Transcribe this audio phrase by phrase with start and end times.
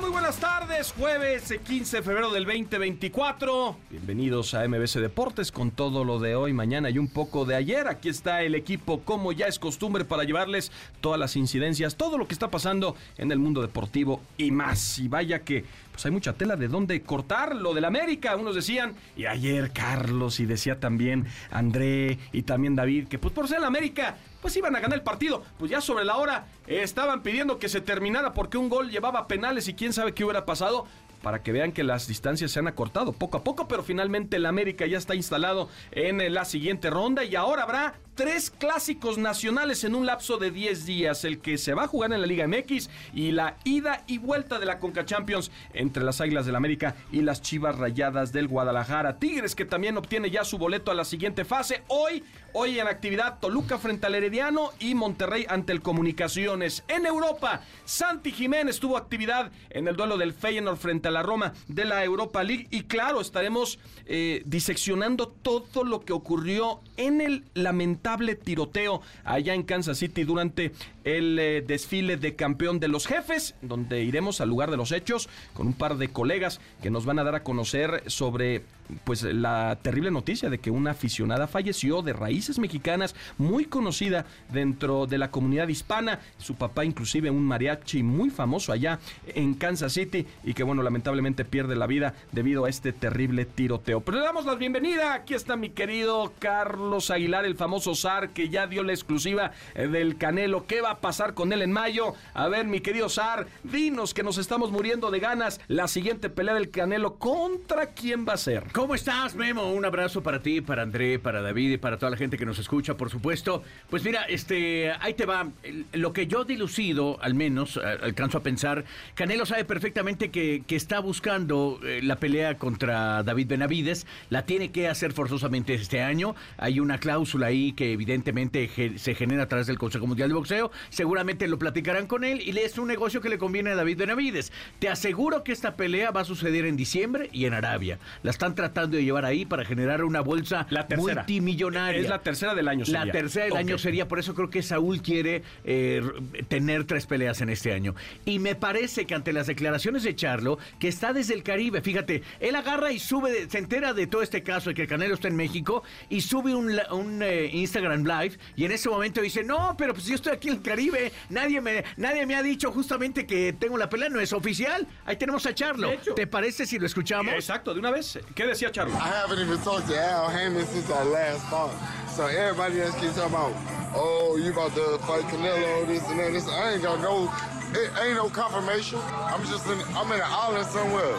[0.00, 0.92] Muy buenas tardes.
[0.92, 3.76] Jueves eh, 15 de febrero del 2024.
[3.90, 7.86] Bienvenidos a MBC Deportes con todo lo de hoy, mañana y un poco de ayer.
[7.86, 12.26] Aquí está el equipo, como ya es costumbre, para llevarles todas las incidencias, todo lo
[12.26, 14.98] que está pasando en el mundo deportivo y más.
[14.98, 15.64] Y vaya que
[15.98, 17.56] pues hay mucha tela de dónde cortar.
[17.56, 23.08] Lo del América, unos decían, y ayer Carlos, y decía también André y también David,
[23.08, 25.42] que pues por ser el América, pues iban a ganar el partido.
[25.58, 29.66] Pues ya sobre la hora estaban pidiendo que se terminara porque un gol llevaba penales
[29.66, 30.86] y quién sabe qué hubiera pasado.
[31.20, 34.46] Para que vean que las distancias se han acortado poco a poco, pero finalmente el
[34.46, 39.94] América ya está instalado en la siguiente ronda y ahora habrá tres clásicos nacionales en
[39.94, 41.24] un lapso de 10 días.
[41.24, 44.58] El que se va a jugar en la Liga MX y la ida y vuelta
[44.58, 49.20] de la Conca Champions entre las Águilas del América y las Chivas Rayadas del Guadalajara.
[49.20, 51.84] Tigres que también obtiene ya su boleto a la siguiente fase.
[51.86, 56.82] Hoy, hoy en actividad Toluca frente al Herediano y Monterrey ante el Comunicaciones.
[56.88, 61.52] En Europa, Santi Jiménez tuvo actividad en el duelo del Feyenoord frente a la Roma
[61.68, 62.66] de la Europa League.
[62.72, 69.62] Y claro, estaremos eh, diseccionando todo lo que ocurrió en el lamentable tiroteo allá en
[69.62, 70.72] Kansas City durante
[71.04, 75.28] el eh, desfile de campeón de los jefes, donde iremos al lugar de los hechos
[75.54, 78.62] con un par de colegas que nos van a dar a conocer sobre
[79.04, 85.06] pues la terrible noticia de que una aficionada falleció de raíces mexicanas muy conocida dentro
[85.06, 90.26] de la comunidad hispana, su papá inclusive un mariachi muy famoso allá en Kansas City
[90.44, 94.00] y que bueno, lamentablemente pierde la vida debido a este terrible tiroteo.
[94.00, 98.48] Pero le damos la bienvenida, aquí está mi querido Carlos Aguilar, el famoso zar que
[98.48, 102.14] ya dio la exclusiva eh, del Canelo, ¿qué va a pasar con él en mayo?
[102.34, 106.54] A ver, mi querido zar, dinos que nos estamos muriendo de ganas, la siguiente pelea
[106.54, 108.64] del Canelo, ¿contra quién va a ser?
[108.78, 109.72] ¿Cómo estás, Memo?
[109.72, 112.60] Un abrazo para ti, para André, para David y para toda la gente que nos
[112.60, 113.64] escucha, por supuesto.
[113.90, 115.48] Pues mira, este, ahí te va.
[115.94, 118.84] Lo que yo dilucido, al menos, alcanzo a pensar,
[119.16, 124.06] Canelo sabe perfectamente que, que está buscando eh, la pelea contra David Benavides.
[124.30, 126.36] La tiene que hacer forzosamente este año.
[126.56, 130.70] Hay una cláusula ahí que evidentemente se genera a través del Consejo Mundial de Boxeo.
[130.90, 134.52] Seguramente lo platicarán con él y es un negocio que le conviene a David Benavides.
[134.78, 137.98] Te aseguro que esta pelea va a suceder en diciembre y en Arabia.
[138.22, 141.22] La están tratando de llevar ahí para generar una bolsa La tercera.
[141.22, 142.00] multimillonaria.
[142.00, 143.12] Es la tercera del año, La sería.
[143.12, 146.02] tercera del año sería, por eso creo que Saúl quiere eh,
[146.48, 147.94] tener tres peleas en este año.
[148.24, 152.22] Y me parece que ante las declaraciones de Charlo, que está desde el Caribe, fíjate,
[152.40, 155.28] él agarra y sube, se entera de todo este caso de que el Canelo está
[155.28, 159.42] en México y sube un, la- un, eh, Instagram Live y en ese momento dice,
[159.44, 162.70] no, pero pues yo estoy aquí en el Caribe, nadie me, nadie me ha dicho
[162.72, 164.86] justamente que tengo la pelea, no es oficial.
[165.04, 165.90] Ahí tenemos a Charlo.
[166.14, 167.32] ¿Te parece si lo escuchamos?
[167.34, 168.18] Exacto, de una vez.
[168.34, 169.00] ¿Qué decía?
[169.00, 171.72] I haven't even talked to Al Hammond since our last fought.
[172.10, 173.54] So everybody else keeps talking about,
[173.94, 176.32] oh, you about to fight Canelo, this and that.
[176.32, 176.48] This.
[176.48, 177.32] I ain't got no,
[177.72, 178.98] it ain't no confirmation.
[179.12, 181.18] I'm just in, I'm in an island somewhere.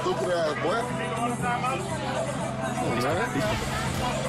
[0.00, 0.80] Stupid ass boy.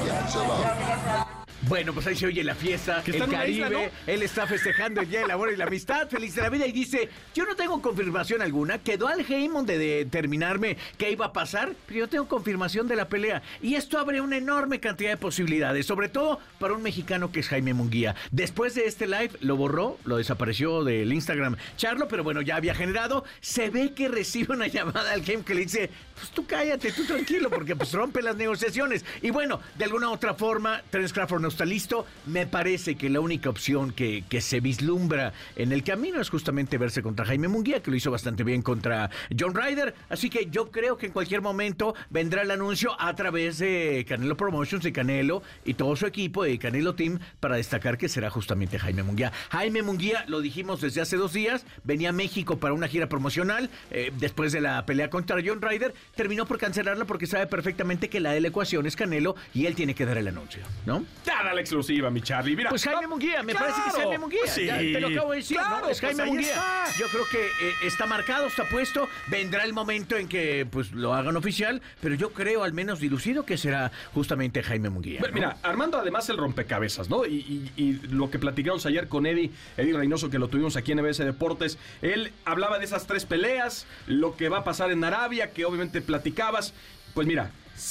[0.06, 1.27] Yeah, chill out.
[1.68, 5.10] Bueno, pues ahí se oye la fiesta, Que el Caribe, isla, él está festejando el
[5.10, 7.82] Día del Amor y la Amistad, feliz de la vida, y dice, yo no tengo
[7.82, 12.88] confirmación alguna, quedó al Heyman de determinarme qué iba a pasar, pero yo tengo confirmación
[12.88, 16.82] de la pelea, y esto abre una enorme cantidad de posibilidades, sobre todo para un
[16.82, 18.14] mexicano que es Jaime Munguía.
[18.30, 22.74] Después de este live, lo borró, lo desapareció del Instagram Charlo, pero bueno, ya había
[22.74, 26.92] generado, se ve que recibe una llamada al Heyman que le dice, pues tú cállate,
[26.92, 31.14] tú tranquilo, porque pues rompe las negociaciones, y bueno, de alguna u otra forma, Terence
[31.14, 32.06] Crawford no está listo.
[32.26, 36.78] Me parece que la única opción que, que se vislumbra en el camino es justamente
[36.78, 39.94] verse contra Jaime Munguía, que lo hizo bastante bien contra John Ryder.
[40.08, 44.36] Así que yo creo que en cualquier momento vendrá el anuncio a través de Canelo
[44.36, 48.78] Promotions y Canelo y todo su equipo de Canelo Team para destacar que será justamente
[48.78, 49.32] Jaime Munguía.
[49.50, 53.70] Jaime Munguía, lo dijimos desde hace dos días, venía a México para una gira promocional
[53.90, 58.20] eh, después de la pelea contra John Ryder, terminó por cancelarla porque sabe perfectamente que
[58.20, 61.04] la de la ecuación es Canelo y él tiene que dar el anuncio, ¿no?
[61.24, 61.42] ¡Ta!
[61.44, 62.56] da la exclusiva, mi Charlie.
[62.56, 63.66] Mira, Pues Jaime Munguía, me Claro.
[63.68, 64.40] parece que es Jaime Munguía.
[64.42, 64.66] Pues sí.
[64.66, 65.88] Ya te lo acabo de decir, Claro, ¿no?
[65.90, 66.48] Es Jaime pues Munguía.
[66.52, 66.84] está.
[66.98, 69.08] Yo creo que eh, está marcado, está puesto.
[69.28, 73.44] Vendrá el momento en que pues lo hagan oficial, pero yo creo, al menos dilucido,
[73.46, 75.20] que será justamente Jaime Munguía.
[75.20, 75.40] Bueno, ¿no?
[75.40, 77.24] Mira, Armando además el rompecabezas, ¿no?
[77.24, 80.92] Y, y- y lo que platicamos ayer con Eddie, Eddie Reynoso, que lo tuvimos aquí
[80.92, 85.04] en MBS Deportes, él hablaba de esas tres peleas, lo que va a pasar en
[85.04, 86.72] Arabia, que obviamente platicabas.
[87.14, 87.50] Pues mira,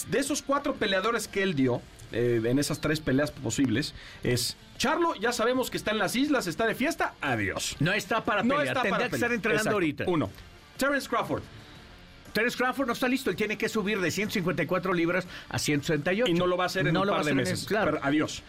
[0.09, 1.81] de esos cuatro peleadores que él dio,
[2.11, 3.93] eh, en esas tres peleas posibles,
[4.23, 7.75] es Charlo, ya sabemos que está en las islas, está de fiesta, adiós.
[7.79, 9.35] No está para No pelear, está tendrá para que estar pelear.
[9.35, 9.75] entrenando Exacto.
[9.75, 10.03] ahorita.
[10.07, 10.29] Uno.
[10.77, 11.41] Terence Crawford.
[12.33, 16.29] Terence Crawford no está listo, él tiene que subir de 154 libras a 168.
[16.29, 17.47] Y no lo va a hacer en No un lo va par a de hacer
[17.47, 17.65] en- meses.
[17.67, 17.91] claro.
[17.93, 18.43] Pero adiós.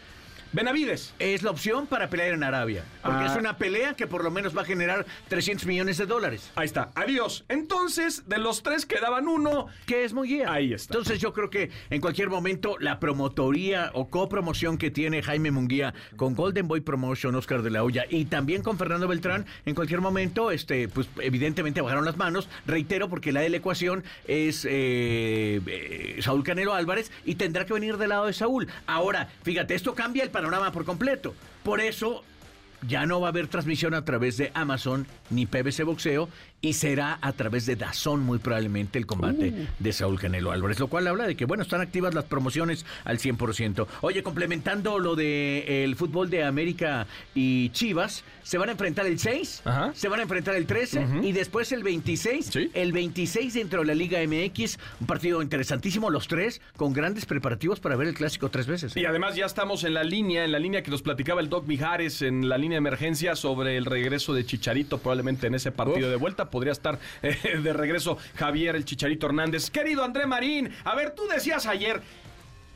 [0.52, 1.14] Benavides.
[1.18, 3.26] Es la opción para pelear en Arabia, porque Ah.
[3.32, 6.50] es una pelea que por lo menos va a generar 300 millones de dólares.
[6.54, 6.90] Ahí está.
[6.94, 7.44] Adiós.
[7.48, 9.66] Entonces, de los tres quedaban uno.
[9.86, 10.52] que es Munguía.
[10.52, 10.94] Ahí está.
[10.94, 15.94] Entonces yo creo que en cualquier momento la promotoría o copromoción que tiene Jaime Munguía
[16.16, 20.00] con Golden Boy Promotion, Oscar de la Hoya y también con Fernando Beltrán, en cualquier
[20.00, 22.48] momento, este, pues evidentemente bajaron las manos.
[22.66, 27.72] Reitero, porque la de la ecuación es eh, eh, Saúl Canelo Álvarez y tendrá que
[27.74, 28.68] venir del lado de Saúl.
[28.86, 31.34] Ahora, fíjate, esto cambia el panorama por completo.
[31.64, 32.22] Por eso
[32.86, 36.28] ya no va a haber transmisión a través de Amazon ni PBC Boxeo
[36.60, 39.66] y será a través de Dazón muy probablemente el combate Uh.
[39.78, 43.18] de Saúl Canelo Álvarez, lo cual habla de que bueno, están activas las promociones al
[43.18, 43.86] 100%.
[44.00, 49.18] Oye, complementando lo de el fútbol de América y Chivas, se van a enfrentar el
[49.20, 49.92] 6, Ajá.
[49.94, 51.22] se van a enfrentar el 13 Ujú.
[51.22, 52.70] y después el 26, Sí.
[52.74, 57.78] el 26 dentro de la Liga MX, un partido interesantísimo los tres con grandes preparativos
[57.78, 58.96] para ver el clásico tres veces.
[58.96, 59.00] ¿eh?
[59.00, 61.66] Y además ya estamos en la línea, en la línea que nos platicaba el Doc
[61.68, 66.06] Mijares en la línea de emergencia sobre el regreso de Chicharito, probablemente en ese partido
[66.06, 66.10] Uf.
[66.10, 69.70] de vuelta podría estar eh, de regreso Javier el Chicharito Hernández.
[69.70, 72.02] Querido André Marín, a ver, tú decías ayer,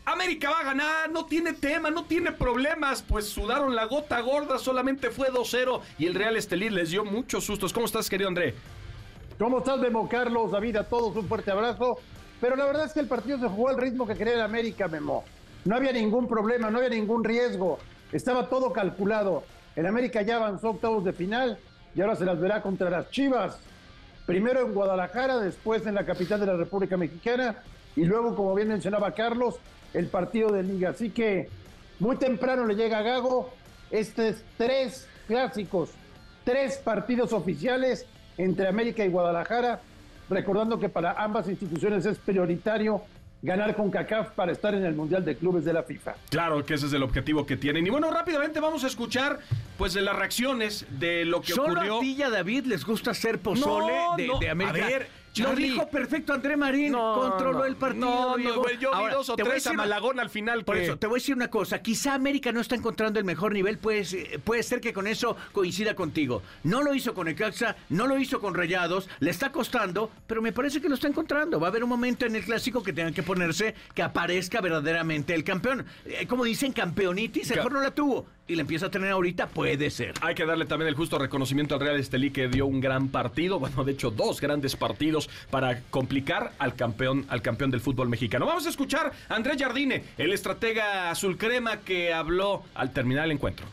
[0.04, 4.58] América va a ganar, no tiene tema, no tiene problemas, pues sudaron la gota gorda,
[4.58, 7.72] solamente fue 2-0 y el Real Estelí les dio muchos sustos.
[7.72, 8.54] ¿Cómo estás, querido André?
[9.38, 10.50] ¿Cómo estás, Memo Carlos?
[10.50, 11.98] David, a todos un fuerte abrazo.
[12.40, 14.88] Pero la verdad es que el partido se jugó al ritmo que quería el América,
[14.88, 15.22] Memo.
[15.64, 17.78] No había ningún problema, no había ningún riesgo.
[18.10, 19.44] Estaba todo calculado.
[19.76, 21.58] El América ya avanzó octavos de final
[21.94, 23.58] y ahora se las verá contra las Chivas.
[24.26, 27.56] Primero en Guadalajara, después en la capital de la República Mexicana
[27.96, 29.56] y luego, como bien mencionaba Carlos,
[29.92, 30.90] el partido de liga.
[30.90, 31.48] Así que
[31.98, 33.50] muy temprano le llega a Gago
[33.90, 35.90] estos tres clásicos,
[36.44, 38.06] tres partidos oficiales
[38.38, 39.80] entre América y Guadalajara,
[40.30, 43.02] recordando que para ambas instituciones es prioritario
[43.42, 46.14] ganar con CACAF para estar en el Mundial de Clubes de la FIFA.
[46.30, 47.84] Claro que ese es el objetivo que tienen.
[47.86, 49.40] Y bueno, rápidamente vamos a escuchar
[49.76, 51.96] pues de las reacciones de lo que Solo ocurrió.
[51.98, 54.38] a ti y a David les gusta hacer pozole No, de, no.
[54.38, 54.86] de América.
[54.86, 58.04] A ver, lo dijo perfecto André Marín, No, controló no, el partido.
[58.06, 60.84] no, no, yo vi Ahora, dos o tres a una- Malagón al final Por que-
[60.84, 61.80] eso, te voy a decir una cosa.
[61.82, 65.36] Quizá América no está encontrando el mejor nivel, pues eh, puede ser que con eso
[65.52, 66.42] coincida contigo.
[66.64, 70.52] No lo hizo con Ecaxa, no lo hizo con Rayados, le está costando, pero me
[70.52, 71.58] parece que lo está encontrando.
[71.58, 75.34] Va a haber un momento en el clásico que tengan que ponerse que aparezca verdaderamente
[75.34, 75.86] el campeón.
[76.04, 79.48] Eh, como dicen, campeonitis, Ca- mejor no la tuvo y la empieza a tener ahorita,
[79.48, 80.14] puede ser.
[80.20, 83.58] Hay que darle también el justo reconocimiento al Real Estelí que dio un gran partido,
[83.60, 88.46] bueno, de hecho dos grandes partidos para complicar al campeón, al campeón del fútbol mexicano.
[88.46, 93.32] Vamos a escuchar a Andrés Jardine, el estratega azul crema que habló al terminar el
[93.32, 93.66] encuentro.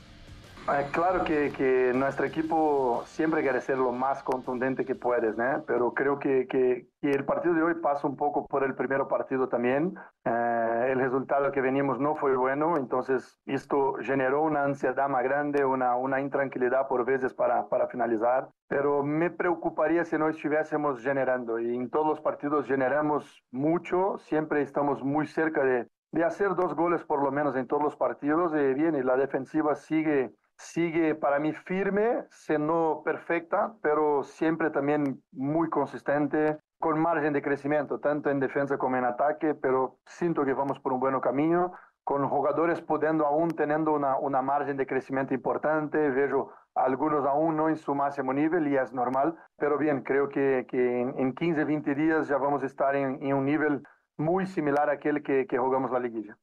[0.71, 5.63] Eh, claro que, que nuestro equipo siempre quiere ser lo más contundente que puedes, ¿no?
[5.65, 9.01] pero creo que, que, que el partido de hoy pasa un poco por el primer
[9.07, 9.95] partido también.
[10.25, 10.48] Eh,
[10.87, 15.95] el resultado que venimos no fue bueno, entonces esto generó una ansiedad más grande, una,
[15.95, 21.75] una intranquilidad por veces para, para finalizar, pero me preocuparía si no estuviésemos generando y
[21.75, 27.03] en todos los partidos generamos mucho, siempre estamos muy cerca de, de hacer dos goles
[27.03, 31.39] por lo menos en todos los partidos y bien, y la defensiva sigue sigue para
[31.39, 38.39] mí firme, siendo perfecta, pero siempre también muy consistente, con margen de crecimiento, tanto en
[38.39, 43.25] defensa como en ataque, pero siento que vamos por un buen camino, con jugadores pudiendo
[43.25, 48.33] aún teniendo una, una margen de crecimiento importante, veo algunos aún no en su máximo
[48.33, 52.37] nivel y es normal, pero bien, creo que, que en, en 15, 20 días ya
[52.37, 53.83] vamos a estar en, en un nivel
[54.17, 56.37] muy similar a aquel que, que jugamos la liguilla.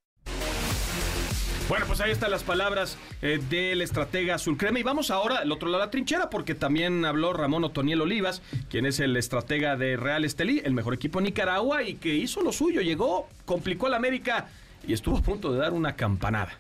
[1.69, 4.79] Bueno, pues ahí están las palabras eh, del estratega azul crema.
[4.79, 8.41] Y vamos ahora al otro lado de la trinchera, porque también habló Ramón Otoniel Olivas,
[8.71, 12.41] quien es el estratega de Real Estelí, el mejor equipo en Nicaragua, y que hizo
[12.41, 14.47] lo suyo, llegó, complicó al América
[14.87, 16.53] y estuvo a punto de dar una campanada.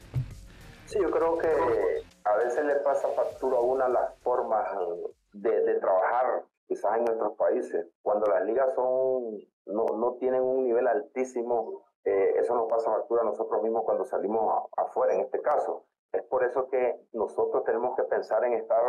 [0.87, 1.49] Sí, yo creo que
[2.25, 4.67] a veces le pasa factura a una las formas
[5.35, 7.87] de, de trabajar, quizás en nuestros países.
[8.03, 13.23] Cuando las ligas son no, no tienen un nivel altísimo, eh, eso nos pasa factura
[13.23, 15.85] a nosotros mismos cuando salimos afuera, en este caso.
[16.13, 18.81] Es por eso que nosotros tenemos que pensar en estar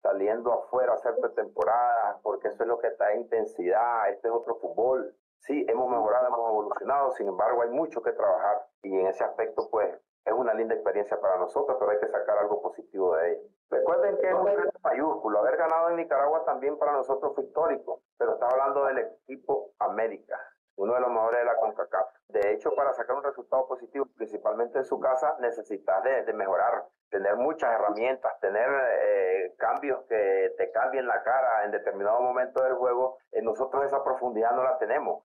[0.00, 4.54] saliendo afuera a hacer pretemporada, porque eso es lo que da intensidad, este es otro
[4.56, 5.16] fútbol.
[5.40, 9.68] Sí, hemos mejorado, hemos evolucionado, sin embargo hay mucho que trabajar y en ese aspecto
[9.68, 9.92] pues
[10.24, 13.48] es una linda experiencia para nosotros, pero hay que sacar algo positivo de ella.
[13.70, 15.40] Recuerden que es un reto mayúsculo.
[15.40, 20.38] Haber ganado en Nicaragua también para nosotros fue histórico, pero está hablando del equipo América,
[20.76, 22.06] uno de los mejores de la CONCACAF.
[22.44, 27.36] De hecho, para sacar un resultado positivo, principalmente en su casa, necesitas de, mejorar, tener
[27.36, 28.68] muchas herramientas, tener
[29.00, 33.16] eh, cambios que te cambien la cara en determinado momento del juego.
[33.32, 35.24] Eh, nosotros esa profundidad no la tenemos.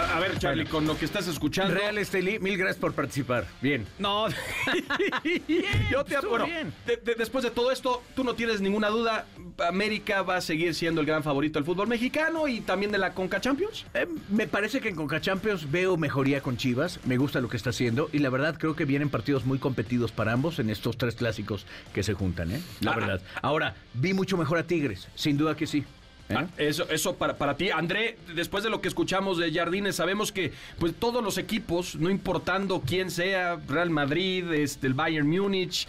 [0.00, 1.74] A, ver, Charlie, con lo que estás escuchando.
[1.74, 3.46] Real Estelí, mil gracias por participar.
[3.60, 3.86] Bien.
[3.98, 4.28] No,
[5.90, 6.72] yo te bien.
[7.18, 9.26] después de todo esto, tú no tienes ninguna duda.
[9.68, 13.12] América va a seguir siendo el gran favorito del fútbol mexicano y también de la
[13.12, 13.84] Conca Champions.
[13.94, 17.00] Eh, me parece que en Conca Champions veo mejoría con Chivas.
[17.04, 20.12] Me gusta lo que está haciendo y la verdad creo que vienen partidos muy competidos
[20.12, 22.60] para ambos en estos tres clásicos que se juntan, ¿eh?
[22.80, 23.22] La ah, verdad.
[23.42, 25.84] Ahora, vi mucho mejor a Tigres, sin duda que sí.
[26.30, 26.34] ¿Eh?
[26.36, 27.70] Ah, eso, eso para, para ti.
[27.70, 32.08] André, después de lo que escuchamos de Jardines, sabemos que pues todos los equipos, no
[32.08, 35.88] importando quién sea, Real Madrid, este, el Bayern Múnich,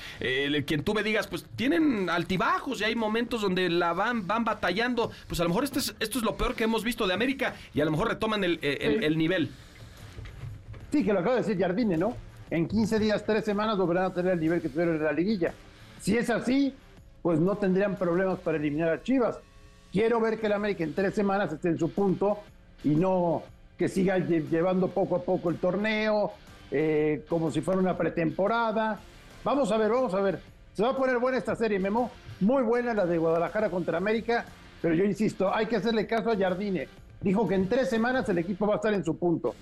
[0.65, 5.11] quien tú me digas, pues tienen altibajos y hay momentos donde la van, van batallando.
[5.27, 7.53] Pues a lo mejor esto es, esto es lo peor que hemos visto de América
[7.73, 9.49] y a lo mejor retoman el, el, nivel.
[10.91, 12.17] Sí, que lo acaba de decir Jardine, ¿no?
[12.49, 15.53] En 15 días, 3 semanas volverán a tener el nivel que tuvieron en la liguilla.
[15.99, 16.73] Si es así,
[17.21, 19.39] pues no tendrían problemas para eliminar a Chivas
[19.91, 22.39] Quiero ver que el América en tres semanas esté en su punto
[22.83, 23.43] y no
[23.77, 26.31] que siga llevando poco a poco el torneo,
[26.69, 28.99] eh, como si fuera una pretemporada.
[29.43, 30.39] Vamos a ver, vamos a ver.
[30.73, 32.09] Se va a poner buena esta serie, Memo.
[32.39, 34.45] Muy buena la de Guadalajara contra América,
[34.81, 36.87] pero yo insisto, hay que hacerle caso a Jardine.
[37.19, 39.53] Dijo que en tres semanas el equipo va a estar en su punto.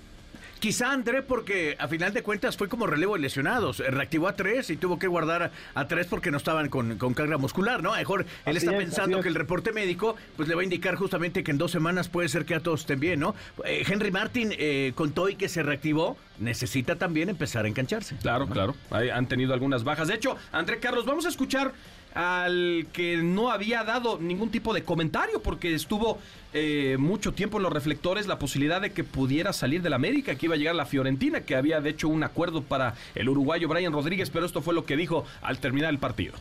[0.59, 3.79] Quizá André, porque a final de cuentas fue como relevo de lesionados.
[3.79, 7.81] Reactivó a tres y tuvo que guardar a, tres porque no estaban con, carga muscular,
[7.81, 7.93] ¿no?
[7.95, 11.51] mejor él está pensando que el reporte médico pues le va a indicar justamente que
[11.51, 13.35] en dos semanas puede ser que a todos estén bien, ¿no?
[13.65, 18.15] Eh, Henry Martin eh, contó y que se reactivó, necesita también empezar a engancharse.
[18.17, 18.75] Claro, claro.
[18.91, 20.07] han tenido algunas bajas.
[20.07, 21.73] De hecho, André Carlos, vamos a escuchar
[22.13, 26.19] al que no había dado ningún tipo de comentario porque estuvo
[26.53, 30.47] eh, mucho tiempo en los reflectores la posibilidad de que pudiera salir del América, que
[30.47, 33.93] iba a llegar la Fiorentina, que había de hecho un acuerdo para el uruguayo Brian
[33.93, 36.33] Rodríguez, pero esto fue lo que dijo al terminar el partido.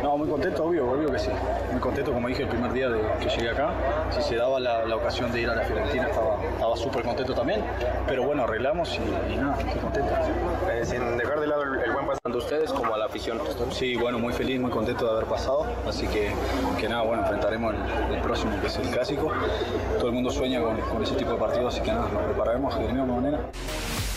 [0.00, 1.28] No, muy contento, obvio, obvio que sí.
[1.70, 3.72] Muy contento, como dije el primer día de que llegué acá.
[4.10, 7.62] Si se daba la, ocasión de ir a la Fiorentina, estaba súper contento también.
[8.06, 8.98] Pero bueno, arreglamos
[9.30, 10.12] y, nada, estoy contento.
[10.70, 13.38] Eh, sin dejar de lado el, buen paso tanto ustedes como a la afición.
[13.70, 15.66] Sí, bueno, muy feliz, muy contento de haber pasado.
[15.86, 16.32] Así que,
[16.80, 17.74] que nada, bueno, enfrentaremos
[18.10, 19.30] el, próximo, que es el clásico.
[19.98, 22.78] Todo el mundo sueña con, con ese tipo de partidos, así que nada, nos prepararemos
[22.78, 23.40] de la misma manera.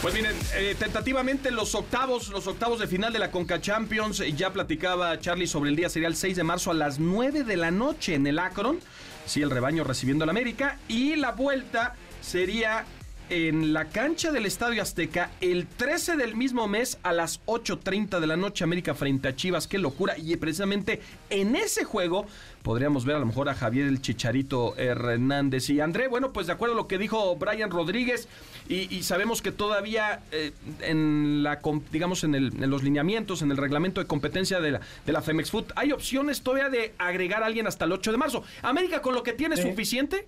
[0.06, 4.54] Pues miren, eh, tentativamente los octavos, los octavos de final de la Conca Champions, ya
[4.54, 7.72] platicaba Charlie sobre el día, sería el 6 de marzo a las 9 de la
[7.72, 8.80] noche en el Akron.
[9.26, 10.78] Sí, el rebaño recibiendo al América.
[10.88, 12.86] Y la vuelta sería
[13.30, 18.28] en la cancha del Estadio Azteca el 13 del mismo mes a las 8.30 de
[18.28, 19.68] la noche América frente a Chivas.
[19.68, 20.18] Qué locura.
[20.18, 22.26] Y precisamente en ese juego
[22.62, 25.70] podríamos ver a lo mejor a Javier el Chicharito Hernández.
[25.70, 28.28] Y André, bueno, pues de acuerdo a lo que dijo Brian Rodríguez
[28.68, 30.52] y, sabemos que todavía eh,
[30.82, 31.60] en la,
[31.92, 35.66] digamos, en, los lineamientos, en el reglamento de competencia de la, de la Femex Food,
[35.76, 38.44] hay opciones todavía de agregar a alguien hasta el 8 de marzo.
[38.64, 40.28] ¿América con lo que tiene es suficiente?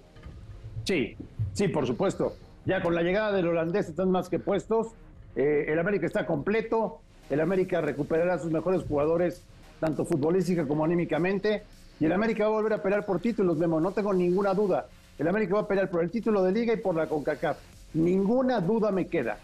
[0.84, 1.16] Sí,
[1.54, 2.36] sí, por supuesto.
[2.68, 4.88] Ya con la llegada del holandés están más que puestos.
[5.38, 7.00] Eh, el América está completo.
[7.30, 9.42] El América recuperará a sus mejores jugadores,
[9.80, 11.64] tanto futbolística como anímicamente.
[12.02, 13.80] Y el América va a volver a pelear por títulos, Memo.
[13.80, 14.86] No tengo ninguna duda.
[15.18, 17.58] El América va a pelear por el título de Liga y por la CONCACAF.
[17.94, 19.38] Ninguna duda me queda.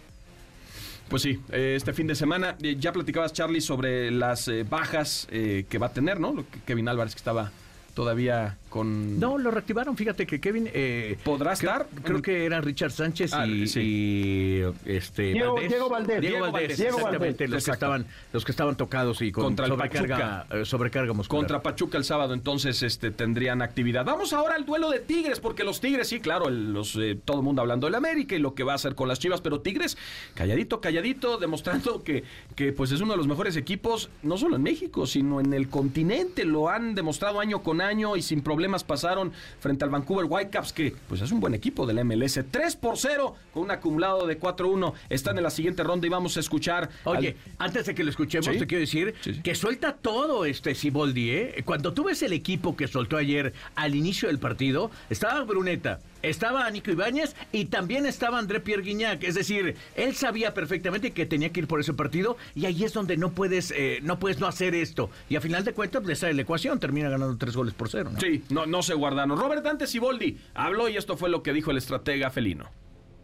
[1.08, 5.78] Pues sí, eh, este fin de semana eh, ya platicabas, Charlie, sobre las bajas que
[5.78, 6.44] va a tener, ¿no?
[6.66, 7.52] Kevin Álvarez que estaba
[7.94, 9.20] todavía con...
[9.20, 10.68] No, lo reactivaron, fíjate que Kevin...
[10.74, 11.86] Eh, ¿Podrá estar?
[12.04, 13.32] Creo que era Richard Sánchez
[13.76, 15.70] y, ah, este, Diego, Valdés.
[15.70, 16.22] Diego Valdés.
[16.22, 20.66] Diego Valdés, exactamente, Los, que estaban, los que estaban tocados y con Contra sobrecarga, eh,
[20.66, 21.42] sobrecarga muscular.
[21.42, 24.06] Contra Pachuca el sábado, entonces este, tendrían actividad.
[24.06, 27.44] Vamos ahora al duelo de Tigres, porque los Tigres, sí, claro, los, eh, todo el
[27.44, 30.00] mundo hablando del América y lo que va a hacer con las Chivas, pero Tigres,
[30.34, 32.24] calladito, calladito, demostrando que,
[32.56, 35.70] que pues es uno de los mejores equipos, no solo en México, sino en el
[35.70, 36.44] continente.
[36.44, 40.96] Lo han demostrado año con año y sin problemas pasaron frente al Vancouver Whitecaps, que
[41.10, 42.40] pues es un buen equipo del MLS.
[42.50, 44.94] 3 por 0 con un acumulado de 4-1.
[45.10, 46.90] Están en la siguiente ronda y vamos a escuchar.
[47.04, 51.64] Oye, antes de que lo escuchemos, te quiero decir que suelta todo este Siboldi, ¿eh?
[51.66, 56.00] Cuando tú ves el equipo que soltó ayer al inicio del partido, estaba Bruneta.
[56.24, 59.24] Estaba Nico Ibáñez y también estaba André Pierre Guignac.
[59.24, 62.94] Es decir, él sabía perfectamente que tenía que ir por ese partido y ahí es
[62.94, 65.10] donde no puedes, eh, no puedes no hacer esto.
[65.30, 68.10] Y a final de cuentas le sale la ecuación, termina ganando tres goles por cero.
[68.12, 68.20] ¿no?
[68.20, 69.38] Sí, no, no se guardaron.
[69.38, 72.70] Robert Dante Siboldi habló y esto fue lo que dijo el estratega felino.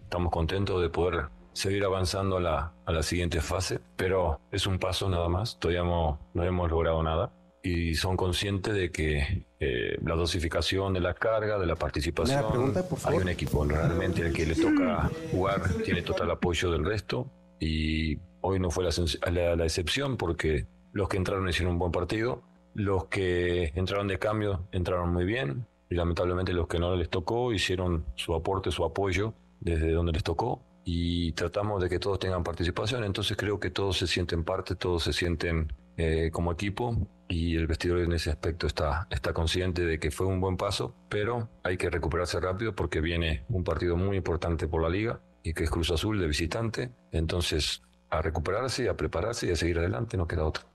[0.03, 4.79] Estamos contentos de poder seguir avanzando a la, a la siguiente fase, pero es un
[4.79, 7.31] paso nada más, todavía no, no hemos logrado nada
[7.63, 12.73] y son conscientes de que eh, la dosificación de la carga, de la participación,
[13.03, 18.17] hay un equipo realmente al que le toca jugar, tiene total apoyo del resto y
[18.41, 18.91] hoy no fue la,
[19.31, 24.17] la, la excepción porque los que entraron hicieron un buen partido, los que entraron de
[24.19, 28.85] cambio entraron muy bien y lamentablemente los que no les tocó hicieron su aporte, su
[28.85, 33.69] apoyo desde donde les tocó y tratamos de que todos tengan participación, entonces creo que
[33.69, 36.95] todos se sienten parte, todos se sienten eh, como equipo
[37.27, 40.95] y el vestidor en ese aspecto está, está consciente de que fue un buen paso,
[41.09, 45.53] pero hay que recuperarse rápido porque viene un partido muy importante por la liga y
[45.53, 50.15] que es Cruz Azul de visitante, entonces a recuperarse, a prepararse y a seguir adelante,
[50.15, 50.68] no queda otra.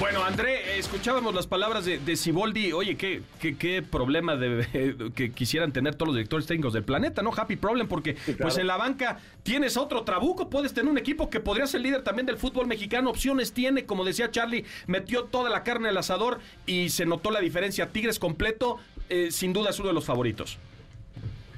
[0.00, 2.72] Bueno, André, escuchábamos las palabras de, Siboldi.
[2.72, 7.22] Oye, qué, qué, qué problema de, que quisieran tener todos los directores técnicos del planeta,
[7.22, 7.30] ¿no?
[7.34, 11.38] Happy problem, porque pues en la banca tienes otro trabuco, puedes tener un equipo que
[11.38, 13.10] podría ser líder también del fútbol mexicano.
[13.10, 17.38] Opciones tiene, como decía Charlie, metió toda la carne al asador y se notó la
[17.38, 17.90] diferencia.
[17.90, 20.58] Tigres completo, eh, sin duda es uno de los favoritos.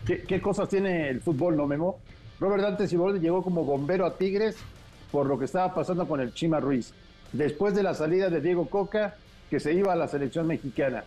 [0.06, 2.00] ¿Qué, ¿Qué, cosas tiene el fútbol, no Memo?
[2.38, 4.56] Robert Dante Siboldi llegó como bombero a Tigres
[5.10, 6.92] por lo que estaba pasando con el Chima Ruiz
[7.32, 9.16] después de la salida de Diego Coca,
[9.50, 11.04] que se iba a la selección mexicana.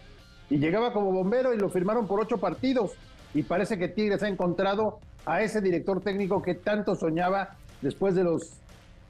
[0.49, 2.91] Y llegaba como bombero y lo firmaron por ocho partidos.
[3.33, 8.23] Y parece que Tigres ha encontrado a ese director técnico que tanto soñaba después de
[8.23, 8.53] los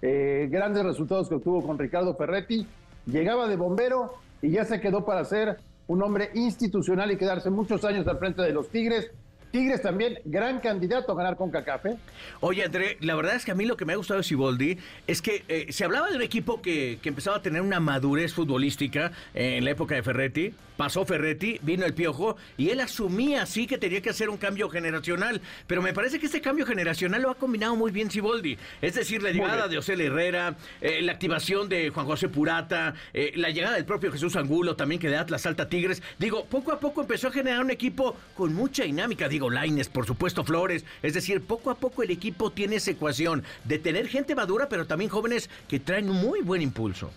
[0.02, 2.68] eh, grandes resultados que obtuvo con Ricardo Ferretti.
[3.06, 7.84] Llegaba de bombero y ya se quedó para ser un hombre institucional y quedarse muchos
[7.84, 9.12] años al frente de los Tigres
[9.52, 11.98] Tigres también, gran candidato a ganar con Cacafe.
[12.40, 14.78] Oye, André, la verdad es que a mí lo que me ha gustado de Siboldi
[15.08, 18.34] es que eh, se hablaba de un equipo que, que, empezaba a tener una madurez
[18.34, 20.54] futbolística en la época de Ferretti.
[20.80, 24.70] Pasó Ferretti, vino el Piojo y él asumía así que tenía que hacer un cambio
[24.70, 25.42] generacional.
[25.68, 28.58] Pero me parece que este cambio generacional lo ha combinado muy bien Siboldi.
[28.82, 33.34] Es decir, la llegada de José Herrera, eh, la activación de Juan José Purata, eh,
[33.36, 36.02] la llegada del propio Jesús Angulo, también que de Atlas Salta Tigres.
[36.18, 39.28] Digo, poco a poco empezó a generar un equipo con mucha dinámica.
[39.40, 39.50] Digo,
[39.94, 40.84] por supuesto Flores.
[41.02, 44.86] Es decir, poco a poco el equipo tiene esa ecuación de tener gente madura, pero
[44.86, 47.10] también jóvenes que traen muy buen impulso.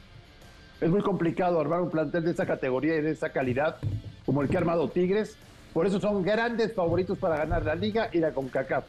[0.80, 3.78] Es muy complicado armar un plantel de esa categoría y de esa calidad
[4.24, 5.37] como el que ha armado Tigres.
[5.72, 8.85] Por eso son grandes favoritos para ganar la liga y la CONCACAF.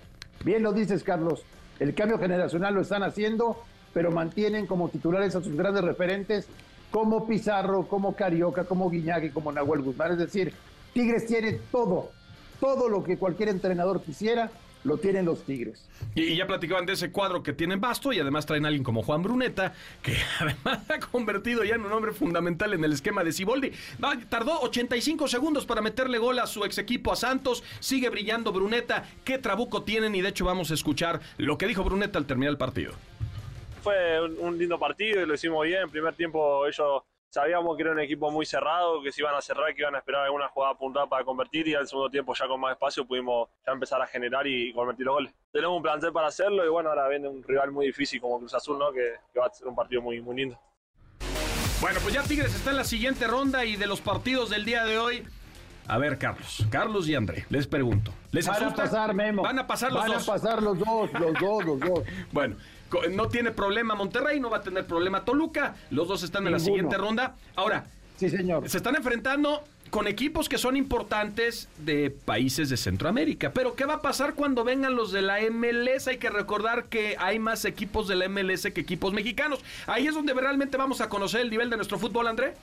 [0.45, 1.43] Bien lo dices, Carlos.
[1.79, 3.63] El cambio generacional lo están haciendo,
[3.95, 6.47] pero mantienen como titulares a sus grandes referentes
[6.91, 10.11] como Pizarro, como Carioca, como Guiñac y como Nahuel Guzmán.
[10.11, 10.53] Es decir,
[10.93, 12.11] Tigres tiene todo,
[12.59, 14.51] todo lo que cualquier entrenador quisiera
[14.83, 15.87] lo tienen los Tigres.
[16.15, 19.01] Y, ya platicaban de ese cuadro que tienen Basto y además traen a alguien como
[19.03, 23.31] Juan Bruneta, que además ha convertido ya en un hombre fundamental en el esquema de
[23.31, 23.71] Ciboldi.
[24.29, 27.63] tardó 85 segundos para meterle gol a su ex equipo a Santos.
[27.79, 29.05] Sigue brillando Bruneta.
[29.23, 30.15] ¿Qué trabuco tienen?
[30.15, 32.93] Y de hecho vamos a escuchar lo que dijo Bruneta al terminar el partido.
[33.81, 35.83] Fue un lindo partido y lo hicimos bien.
[35.83, 39.41] En primer tiempo ellos sabíamos que era un equipo muy cerrado, que se iban a
[39.41, 42.47] cerrar, que iban a esperar alguna jugada puntada para convertir y al segundo tiempo ya
[42.47, 45.33] con más espacio pudimos ya empezar a generar y convertir los goles.
[45.51, 48.53] Tenemos un plantel para hacerlo y bueno, ahora viene un rival muy difícil como Cruz
[48.53, 48.91] Azul, ¿no?
[48.91, 50.59] que, que va a ser un partido muy, muy lindo.
[51.81, 54.85] Bueno, pues ya Tigres está en la siguiente ronda y de los partidos del día
[54.85, 55.23] de hoy,
[55.87, 58.13] a ver, Carlos, Carlos y André, les pregunto.
[58.31, 58.83] ¿Les Van asusta?
[58.83, 59.41] a pasar, Memo.
[59.43, 60.29] Van a pasar los Van dos.
[60.29, 61.99] a pasar los dos, los dos, los dos.
[62.31, 62.55] bueno,
[63.11, 65.75] no tiene problema Monterrey, no va a tener problema Toluca.
[65.89, 67.35] Los dos están en la siguiente ronda.
[67.55, 68.69] Ahora, sí, señor.
[68.69, 73.51] Se están enfrentando con equipos que son importantes de países de Centroamérica.
[73.53, 76.07] Pero, ¿qué va a pasar cuando vengan los de la MLS?
[76.07, 79.59] Hay que recordar que hay más equipos de la MLS que equipos mexicanos.
[79.85, 82.55] Ahí es donde realmente vamos a conocer el nivel de nuestro fútbol, André.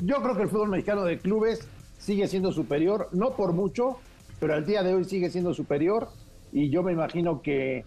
[0.00, 1.66] Yo creo que el fútbol mexicano de clubes
[1.98, 3.98] sigue siendo superior, no por mucho,
[4.40, 6.10] pero al día de hoy sigue siendo superior.
[6.52, 7.86] Y yo me imagino que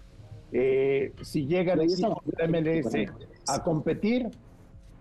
[0.51, 3.11] eh, si llega el equipo de la MLS
[3.47, 4.29] a competir,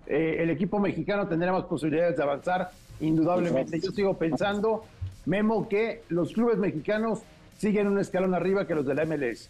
[0.07, 3.81] eh, el equipo mexicano tendrá más posibilidades de avanzar, indudablemente.
[3.81, 4.85] Yo sigo pensando,
[5.27, 7.21] Memo, que los clubes mexicanos
[7.59, 9.49] siguen un escalón arriba que los de la MLS.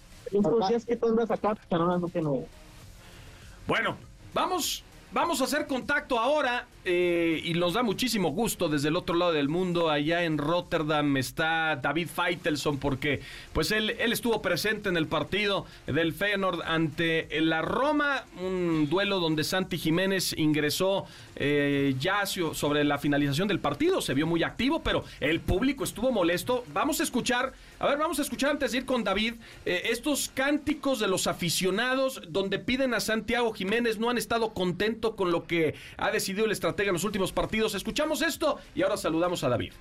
[3.66, 3.96] Bueno,
[4.34, 9.14] vamos vamos a hacer contacto ahora eh, y nos da muchísimo gusto desde el otro
[9.14, 9.90] lado del mundo.
[9.90, 13.20] Allá en Rotterdam está David Feitelson porque
[13.52, 19.20] pues él, él estuvo presente en el partido del Feyenoord ante la Roma, un duelo
[19.20, 21.04] donde Santi Jiménez ingresó
[21.36, 24.00] eh, ya sobre la finalización del partido.
[24.00, 26.64] Se vio muy activo, pero el público estuvo molesto.
[26.72, 29.34] Vamos a escuchar, a ver, vamos a escuchar antes de ir con David
[29.66, 34.99] eh, estos cánticos de los aficionados donde piden a Santiago Jiménez, no han estado contentos
[35.00, 37.74] con lo que ha decidido el estratega en los últimos partidos.
[37.74, 39.72] Escuchamos esto y ahora saludamos a David.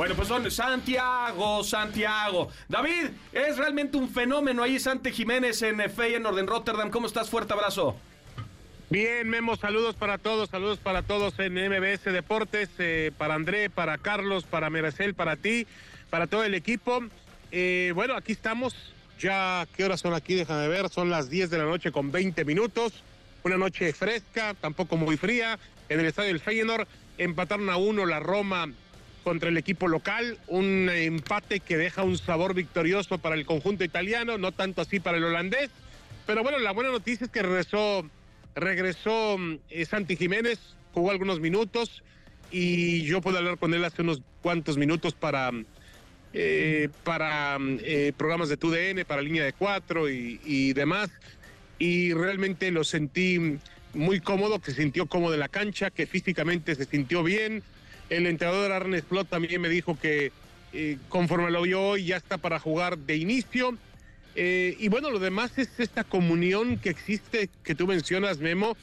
[0.00, 2.48] Bueno, pues son Santiago, Santiago.
[2.70, 6.88] David, es realmente un fenómeno ahí Santi Jiménez en Feyenoord en Rotterdam.
[6.88, 7.28] ¿Cómo estás?
[7.28, 7.96] Fuerte abrazo.
[8.90, 13.98] Bien, Memo, saludos para todos, saludos para todos en MBS Deportes, eh, para André, para
[13.98, 15.68] Carlos, para Meracel, para ti,
[16.10, 17.00] para todo el equipo.
[17.52, 18.74] Eh, bueno, aquí estamos,
[19.20, 20.34] ya, ¿qué horas son aquí?
[20.34, 23.04] Déjame ver, son las 10 de la noche con 20 minutos,
[23.44, 25.56] una noche fresca, tampoco muy fría,
[25.88, 28.72] en el estadio del Feyenoord, empataron a uno la Roma
[29.22, 34.36] contra el equipo local, un empate que deja un sabor victorioso para el conjunto italiano,
[34.36, 35.70] no tanto así para el holandés,
[36.26, 38.04] pero bueno, la buena noticia es que regresó,
[38.54, 39.36] regresó
[39.68, 40.58] eh, Santi Jiménez,
[40.92, 42.02] jugó algunos minutos
[42.50, 45.50] y yo pude hablar con él hace unos cuantos minutos para,
[46.32, 51.10] eh, para eh, programas de TUDN, para línea de cuatro y, y demás,
[51.78, 53.58] y realmente lo sentí
[53.94, 57.62] muy cómodo, que se sintió cómodo en la cancha, que físicamente se sintió bien,
[58.10, 60.32] el entrenador Arnes Plot también me dijo que
[60.72, 63.76] eh, conforme lo vio hoy ya está para jugar de inicio.
[64.36, 68.76] Eh, y bueno, lo demás es esta comunión que existe, que tú mencionas, Memo,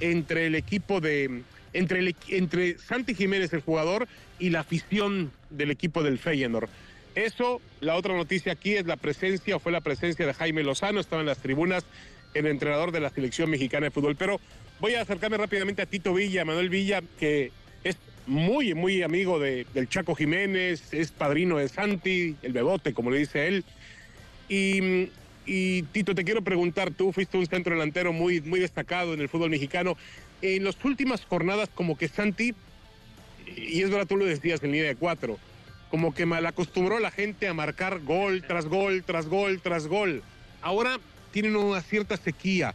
[0.00, 1.42] entre el equipo de.
[1.72, 4.06] Entre, el, entre Santi Jiménez, el jugador,
[4.38, 6.68] y la afición del equipo del Feyenoord.
[7.14, 11.00] Eso, la otra noticia aquí es la presencia, o fue la presencia de Jaime Lozano,
[11.00, 11.84] estaba en las tribunas,
[12.34, 14.16] el entrenador de la selección mexicana de fútbol.
[14.16, 14.40] Pero
[14.80, 17.52] voy a acercarme rápidamente a Tito Villa, Manuel Villa, que
[17.84, 23.10] es muy, muy amigo de, del Chaco Jiménez, es padrino de Santi, el bebote, como
[23.10, 23.64] le dice él.
[24.48, 29.28] Y, Tito, te quiero preguntar, tú fuiste un centro delantero muy, muy destacado en el
[29.28, 29.96] fútbol mexicano.
[30.42, 32.54] En las últimas jornadas, como que Santi,
[33.56, 35.38] y es verdad, tú lo decías en línea de cuatro,
[35.90, 39.86] como que mal acostumbró a la gente a marcar gol tras gol, tras gol, tras
[39.86, 40.22] gol.
[40.60, 40.98] Ahora
[41.30, 42.74] tienen una cierta sequía.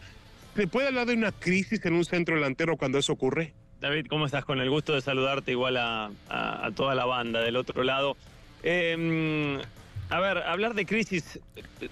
[0.55, 3.53] ¿Se puede hablar de una crisis en un centro delantero cuando eso ocurre?
[3.79, 4.43] David, ¿cómo estás?
[4.43, 6.11] Con el gusto de saludarte igual a,
[6.75, 8.17] toda la banda del otro lado.
[8.61, 9.59] Em,
[10.09, 11.39] a ver, hablar de crisis,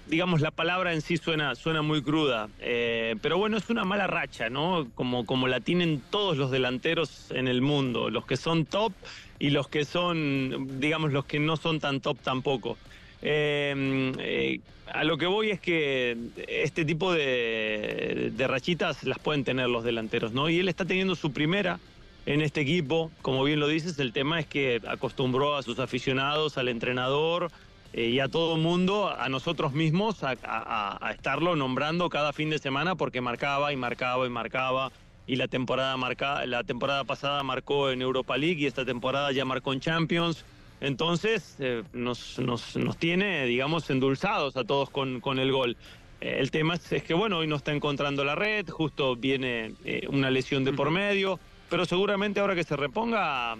[0.06, 4.08] digamos, la palabra en sí suena, suena muy cruda, eh, pero bueno, es una mala
[4.08, 4.88] racha, ¿no?
[4.96, 8.92] Como, como la tienen todos los delanteros en el mundo, los que son top
[9.38, 12.76] y los que son, digamos, los que no son tan top tampoco.
[13.22, 14.60] Em, eh,
[14.92, 16.16] a lo que voy es que
[16.48, 20.48] este tipo de, rachitas las pueden tener los delanteros, ¿no?
[20.48, 21.78] Y él está teniendo su primera
[22.26, 26.58] en este equipo, como bien lo dices, el tema es que acostumbró a sus aficionados,
[26.58, 27.50] al entrenador
[27.98, 32.60] eh, y a todo el mundo, a nosotros mismos, a, estarlo nombrando cada fin de
[32.60, 34.92] semana porque marcaba y marcaba y marcaba.
[35.26, 39.44] Y la temporada, marca, la temporada pasada marcó en Europa League y esta temporada ya
[39.44, 40.44] marcó en Champions.
[40.80, 45.76] Entonces eh, nos, nos, nos, tiene, digamos, endulzados a todos con, con el gol.
[46.20, 49.74] Eh, el tema es, que, bueno, hoy no está encontrando la red, justo viene
[50.08, 53.56] una lesión de por medio, pero seguramente ahora que se reponga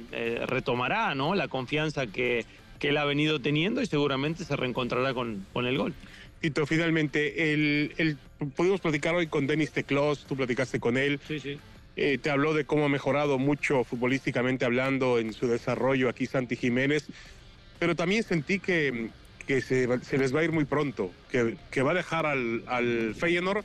[0.46, 1.34] retomará ¿no?
[1.34, 2.46] la confianza que,
[2.78, 5.94] que él ha venido teniendo y seguramente se reencontrará con, con el gol.
[6.40, 8.16] Tito, finalmente, el, el,
[8.54, 11.18] pudimos platicar hoy con Denis Teclos, tú platicaste con él.
[11.26, 11.58] Sí, sí.
[11.96, 16.54] Eh, te habló de cómo ha mejorado mucho futbolísticamente hablando en su desarrollo aquí Santi
[16.54, 17.06] Jiménez,
[17.80, 19.08] pero también sentí que,
[19.48, 23.16] que se, les va a ir muy pronto, que, que va a dejar al, al
[23.16, 23.64] Feyenoord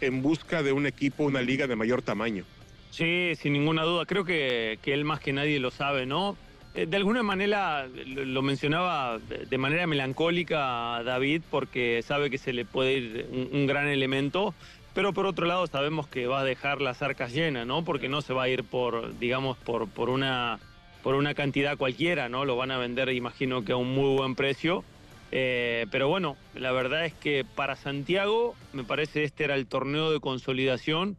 [0.00, 2.44] en busca de un equipo, una liga de mayor tamaño.
[2.90, 4.06] Sí, sin ninguna duda.
[4.06, 6.38] Creo que, que él más que nadie lo sabe, ¿no?
[6.74, 12.64] Eh, de alguna manera lo mencionaba de manera melancólica David porque sabe que se le
[12.64, 14.54] puede ir un gran elemento
[14.94, 17.84] pero por otro lado sabemos que va a dejar las arcas llenas, ¿no?
[17.84, 20.60] Porque no se va a ir por, digamos, por, por, una,
[21.02, 22.44] por una cantidad cualquiera, ¿no?
[22.44, 24.84] Lo van a vender, imagino que a un muy buen precio.
[25.32, 30.12] Eh, pero bueno, la verdad es que para Santiago, me parece este era el torneo
[30.12, 31.16] de consolidación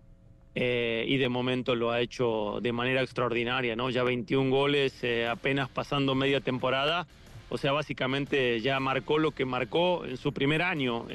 [0.56, 3.90] eh, y de momento lo ha hecho de manera extraordinaria, ¿no?
[3.90, 7.06] Ya 21 goles eh, apenas pasando media temporada.
[7.50, 11.06] O sea, básicamente ya marcó lo que marcó en su primer año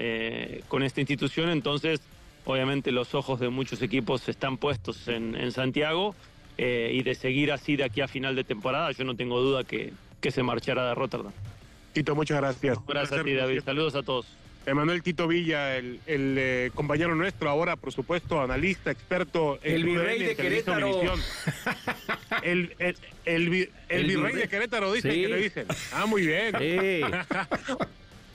[0.69, 2.01] con esta institución, entonces
[2.45, 6.15] Obviamente los ojos de muchos equipos están puestos en, Santiago
[6.59, 9.65] eh, y de seguir así de aquí a final de temporada, yo no tengo duda
[9.65, 11.33] que, que se marchará de Rotterdam.
[11.93, 12.79] Tito, muchas gracias.
[12.87, 13.63] Gracias a ti, David.
[13.65, 14.27] Saludos a todos.
[14.67, 19.59] Emanuel Tito Villa, el, el, eh, compañero nuestro, ahora, por supuesto, analista, experto.
[19.63, 21.01] en El virrey de Querétaro.
[22.43, 25.23] El, el, el, vi- el El virrey de Querétaro, dicen Sí.
[25.23, 25.67] que le dicen.
[25.93, 26.55] Ah, muy bien.
[26.59, 27.01] Sí.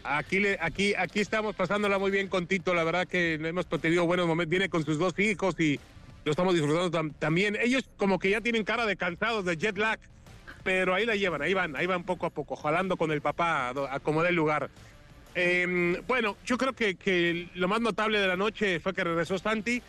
[0.08, 4.06] Aquí, le, aquí, aquí estamos pasándola muy bien con Tito, la verdad que hemos tenido
[4.06, 5.80] buenos momentos, viene con sus dos hijos y
[6.26, 7.58] lo estamos disfrutando tam- también.
[7.60, 10.00] Ellos como que ya tienen cara de cansados, de jet lag,
[10.64, 13.70] pero ahí la llevan, ahí van, ahí van poco a poco, jalando con el papá
[13.70, 14.70] a, a como dé el lugar.
[15.36, 19.38] Eh, bueno, yo creo que, que lo más notable de la noche fue que regresó
[19.38, 19.82] Santi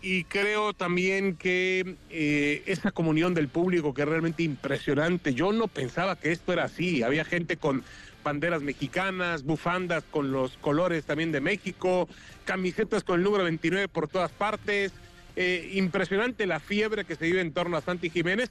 [0.00, 5.34] y creo también que eh, esa comunión del público que es realmente impresionante.
[5.34, 7.02] Yo no pensaba que esto era así.
[7.02, 7.82] Había gente con
[8.22, 12.08] banderas mexicanas, bufandas con los colores también de México,
[12.44, 14.92] camisetas con el número 29 por todas partes.
[15.34, 18.50] Eh, impresionante la fiebre que se vive en torno a Santi Jiménez,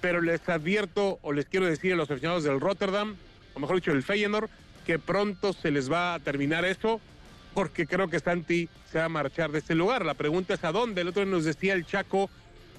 [0.00, 3.16] pero les advierto o les quiero decir a los aficionados del Rotterdam,
[3.54, 4.50] o mejor dicho, del Feyenoord,
[4.84, 7.00] que pronto se les va a terminar eso
[7.54, 10.04] porque creo que Santi se va a marchar de este lugar.
[10.04, 11.00] La pregunta es a dónde.
[11.00, 12.28] El otro nos decía el Chaco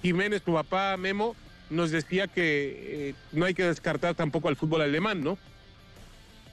[0.02, 1.36] Jiménez, tu papá Memo,
[1.70, 5.38] nos decía que eh, no hay que descartar tampoco al fútbol alemán, ¿no?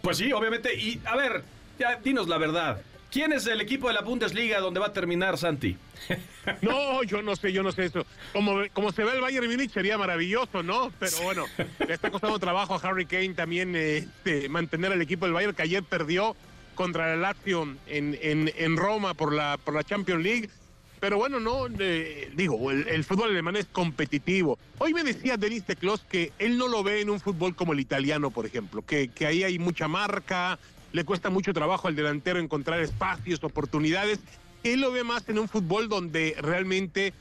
[0.01, 0.75] Pues sí, obviamente.
[0.75, 1.43] Y a ver,
[1.79, 2.81] ya dinos la verdad.
[3.13, 5.77] ¿Quién es el equipo de la Bundesliga donde va a terminar Santi?
[6.63, 8.05] No, yo no sé, yo no sé eso.
[8.33, 10.91] Como, como se ve el Bayern Múnich sería maravilloso, ¿no?
[10.99, 11.45] Pero bueno,
[11.87, 15.55] le está costando trabajo a Harry Kane también eh, este, mantener al equipo del Bayern
[15.55, 16.35] que ayer perdió
[16.75, 20.51] contra el Lazio en, en, en Roma por la, por la Champions League.
[20.99, 24.59] Pero bueno, no, eh, digo, el, el fútbol alemán es competitivo.
[24.79, 27.81] Hoy me decía Denis Teclos que él no lo ve en un fútbol como el
[27.81, 30.59] italiano, por ejemplo, que, que ahí hay mucha marca,
[30.93, 34.21] le cuesta mucho trabajo al delantero encontrar espacios, oportunidades.
[34.63, 37.13] Él lo ve más en un fútbol donde realmente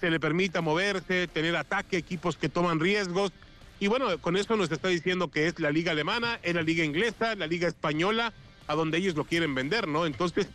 [0.00, 3.32] se le permita moverse, tener ataque, equipos que toman riesgos.
[3.80, 6.84] Y bueno, con eso nos está diciendo que es la liga alemana, es la liga
[6.84, 8.32] inglesa, la liga española,
[8.66, 10.06] a donde ellos lo quieren vender, ¿no?
[10.06, 10.46] Entonces,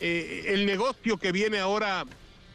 [0.00, 2.04] eh, el negocio que viene ahora,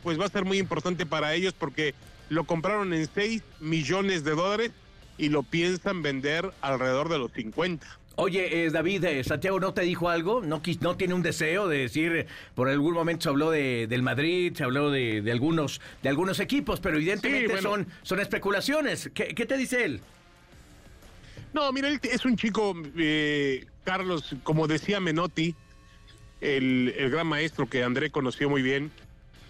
[0.04, 1.94] pues va a ser muy importante para ellos porque
[2.30, 4.72] lo compraron en 6 millones de dólares
[5.18, 7.88] y lo piensan vender alrededor de los 50.
[8.20, 11.78] Oye, eh, David, eh, Santiago no te dijo algo, no, no tiene un deseo de
[11.78, 15.80] decir, eh, por algún momento se habló de, del Madrid, se habló de, de algunos,
[16.02, 17.70] de algunos equipos, pero evidentemente Sí, bueno.
[17.70, 19.12] son, son especulaciones.
[19.14, 20.02] ¿Qué, qué te dice él?
[21.54, 25.54] No, mira, él es un chico, eh, Carlos, como decía Menotti,
[26.42, 28.90] el, el gran maestro que André conoció muy bien,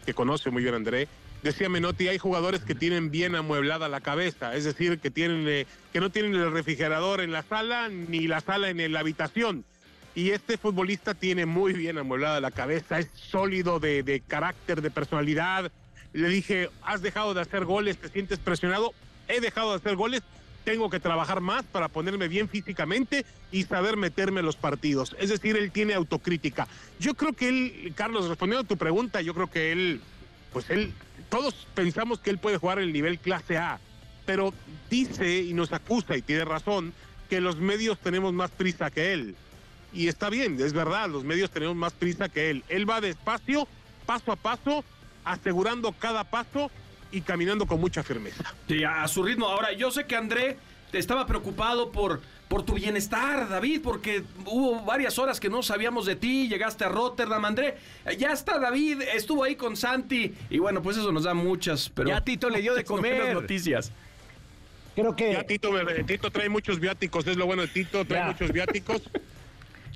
[0.05, 1.07] que conoce muy bien a André,
[1.47, 5.65] decía Menotti, hay jugadores que tienen bien amueblada la cabeza, es decir, que, tienen, eh,
[5.93, 9.65] que no tienen el refrigerador en la sala ni la sala en la habitación.
[10.13, 14.89] Y este futbolista tiene muy bien amueblada la cabeza, es sólido de, de carácter, de
[14.89, 15.71] personalidad.
[16.13, 18.93] Le dije, has dejado de hacer goles, te sientes presionado.
[19.27, 20.23] He dejado de hacer goles,
[20.63, 25.15] tengo que trabajar más para ponerme bien físicamente y saber meterme en los partidos.
[25.19, 26.67] Es decir, él tiene autocrítica.
[26.99, 30.01] Yo creo que él, Carlos, respondiendo a tu pregunta, yo creo que él,
[30.51, 30.93] pues él,
[31.29, 33.79] todos pensamos que él puede jugar el nivel clase A,
[34.25, 34.53] pero
[34.89, 36.93] dice y nos acusa, y tiene razón,
[37.29, 39.35] que los medios tenemos más prisa que él.
[39.93, 42.63] Y está bien, es verdad, los medios tenemos más prisa que él.
[42.67, 43.67] Él va despacio,
[44.05, 44.83] paso a paso,
[45.23, 46.69] asegurando cada paso
[47.11, 48.53] y caminando con mucha firmeza.
[48.67, 49.47] Sí, a su ritmo.
[49.47, 50.57] Ahora, yo sé que André
[50.93, 56.15] estaba preocupado por, por tu bienestar, David, porque hubo varias horas que no sabíamos de
[56.15, 57.75] ti, llegaste a Rotterdam, André.
[58.17, 62.07] Ya está David, estuvo ahí con Santi, y bueno, pues eso nos da muchas, pero...
[62.07, 63.33] Ya Tito le dio de comer.
[63.33, 63.91] noticias.
[64.95, 68.21] Creo que Ya Tito, me- Tito trae muchos viáticos, es lo bueno de Tito, trae
[68.21, 68.27] Ya.
[68.27, 69.01] muchos viáticos.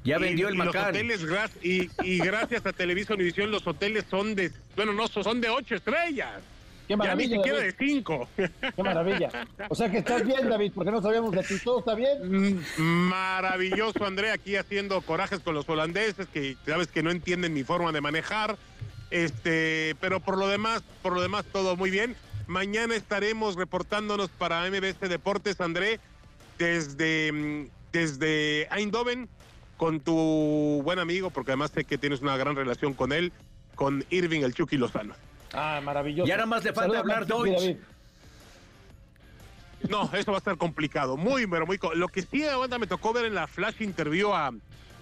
[0.04, 1.22] Ya Y- vendió el y los hoteles,
[1.62, 6.42] y gracias a Televisa Univisión, los hoteles son de, bueno, no, son de ocho estrellas.
[6.88, 7.74] Qué Ya ni maravilla, siquiera David.
[7.78, 8.30] de cinco.
[8.36, 9.30] Qué maravilla.
[9.70, 11.56] O sea que estás bien, David, porque no sabíamos de ti.
[11.63, 12.56] ¿Todo está bien?
[12.58, 12.63] Mm,
[13.10, 17.91] Maravilloso, André, aquí haciendo corajes con los holandeses, que sabes que no entienden mi forma
[17.91, 18.58] de manejar.
[19.10, 22.15] Este, pero por lo demás, por lo demás, todo muy bien.
[22.48, 26.00] Mañana estaremos reportándonos para MBS Deportes, André,
[26.58, 29.28] desde, mm, desde Eindhoven,
[29.78, 33.32] con tu buen amigo, porque además sé que tienes una gran relación con él,
[33.76, 35.13] con Irving el Chucky Lozano.
[35.54, 36.28] Ah, maravilloso.
[36.28, 37.26] Y ahora más le falta Saludos, hablar.
[37.26, 37.78] Deutsch.
[39.90, 41.18] No, eso va a estar complicado.
[41.18, 41.80] Muy, pero muy.
[41.96, 44.52] Lo que sí, aguanta, me tocó ver en la flash interview a,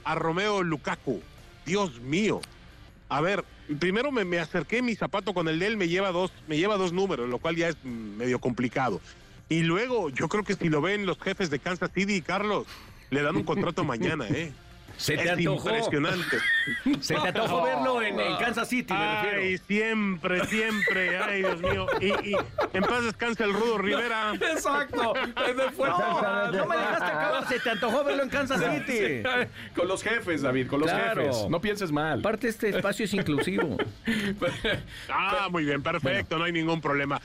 [0.04, 1.22] a Romeo Lukaku.
[1.66, 2.42] Dios mío.
[3.10, 3.44] A ver,
[3.80, 6.78] primero me, me acerqué mi zapato con el de él, me lleva dos, me lleva
[6.78, 9.02] dos números, lo cual ya es medio complicado.
[9.50, 12.68] Y luego, yo creo que si lo ven los jefes de Kansas City, Carlos,
[13.10, 14.54] le dan un contrato mañana, ¿eh?
[15.00, 15.70] Se te es antojó.
[15.70, 16.38] impresionante.
[17.02, 19.40] Se te antojó verlo en, en Kansas City, me refiero.
[19.40, 21.18] Ay, siempre, siempre.
[21.18, 21.88] Ay, Dios mío.
[22.02, 22.36] Y, y
[22.74, 24.34] en paz descansa el Rudo Rivera.
[24.42, 25.14] Exacto.
[25.14, 27.48] No, no me dejaste acabar.
[27.48, 29.24] Se te antojó verlo en Kansas City.
[29.76, 31.22] Con los jefes, David, con los Claro.
[31.24, 31.50] jefes.
[31.50, 32.20] No pienses mal.
[32.20, 33.78] Aparte, este espacio es inclusivo.
[35.10, 37.22] Ah, muy bien, perfecto, no hay ningún problema.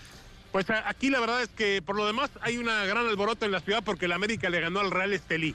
[0.53, 3.61] Pues aquí la verdad es que por lo demás hay una gran alboroto en la
[3.61, 5.55] ciudad porque el América le ganó al Real Estelí.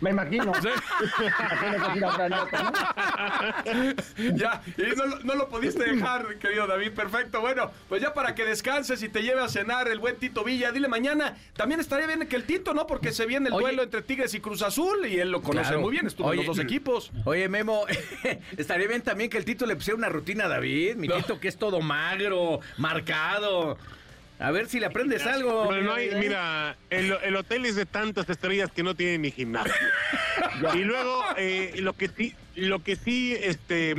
[0.00, 0.52] Me imagino.
[0.52, 4.32] Que a otra nota, ¿no?
[4.36, 6.92] ya, y no, lo- no lo pudiste dejar, querido David.
[6.92, 7.40] Perfecto.
[7.40, 10.72] Bueno, pues ya para que descanses y te lleve a cenar el buen Tito Villa,
[10.72, 11.36] dile mañana.
[11.56, 12.86] También estaría bien que el Tito, ¿no?
[12.86, 13.62] Porque se viene el Oye.
[13.64, 15.80] duelo entre Tigres y Cruz Azul y él lo conoce Claro.
[15.80, 16.06] muy bien.
[16.06, 17.10] Estuvo en los dos equipos.
[17.24, 17.86] Oye, Memo,
[18.56, 20.96] estaría bien también que el Tito le pusiera una rutina a David.
[20.96, 23.78] Mi Tito que es todo magro, marcado.
[24.38, 25.66] A ver si le aprendes algo.
[25.68, 29.30] Pero no hay, mira, el, el hotel es de tantas estrellas que no tiene ni
[29.30, 29.72] gimnasio.
[30.74, 33.94] y luego, eh, lo que sí, lo que sí, este,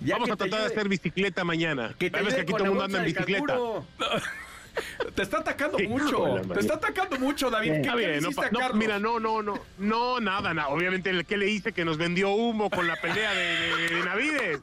[0.00, 1.94] Ya vamos a tratar de hacer bicicleta mañana.
[1.98, 3.56] Que te Sabes que aquí todo el mundo anda en bicicleta.
[5.14, 6.40] Te está atacando Sí, mucho.
[6.54, 7.82] Te está atacando mucho, David.
[7.82, 8.30] ¿Qué, no,
[8.68, 10.68] no, mira, no, no, no, no, nada, nada.
[10.68, 13.44] Obviamente, el que le hice que nos vendió humo con la pelea de,
[13.76, 14.60] de, de Navides.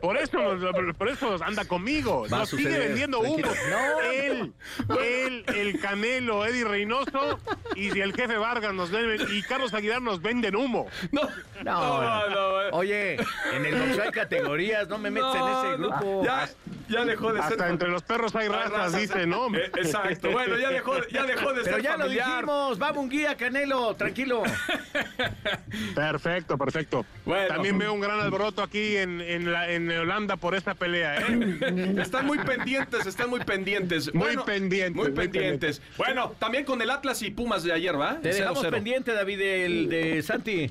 [0.00, 2.26] Por eso, nos- por eso anda conmigo.
[2.32, 3.46] Va Nos sigue vendiendo humo.
[3.70, 4.52] No, él,
[5.00, 7.38] él, el Canelo, Eddie Reynoso
[7.76, 10.86] y el jefe Vargas nos venden, y Carlos Aguilar nos venden humo.
[11.12, 11.22] No,
[11.62, 12.68] No, no, no, eh.
[12.72, 13.16] Oye,
[13.52, 16.22] en el boxeo hay categorías, no me metas en ese grupo.
[16.24, 16.48] Ya,
[16.88, 17.52] ya dejó de ser.
[17.52, 18.96] Hasta entre los perros hay razas.
[18.96, 19.41] dice, ¿no?
[19.54, 20.30] Eh, exacto.
[20.30, 23.94] Bueno, ya dejó, ya dejó de Pero ser ya lo dijimos, vamos un guía, Canelo,
[23.96, 24.42] tranquilo.
[25.94, 27.04] Perfecto, perfecto.
[27.24, 27.48] Bueno.
[27.48, 31.94] También veo un gran alboroto aquí en, en, la- en Holanda por esa pelea, ¿eh?
[31.98, 34.12] Están muy pendientes, están muy pendientes.
[34.14, 35.82] Muy Bueno, pendientes, Muy pendientes.
[35.96, 38.18] Bueno, también con el Atlas y Pumas de ayer, ¿va?
[38.20, 38.70] Te dejamos 0-0.
[38.70, 40.70] pendiente, David, del de Santi.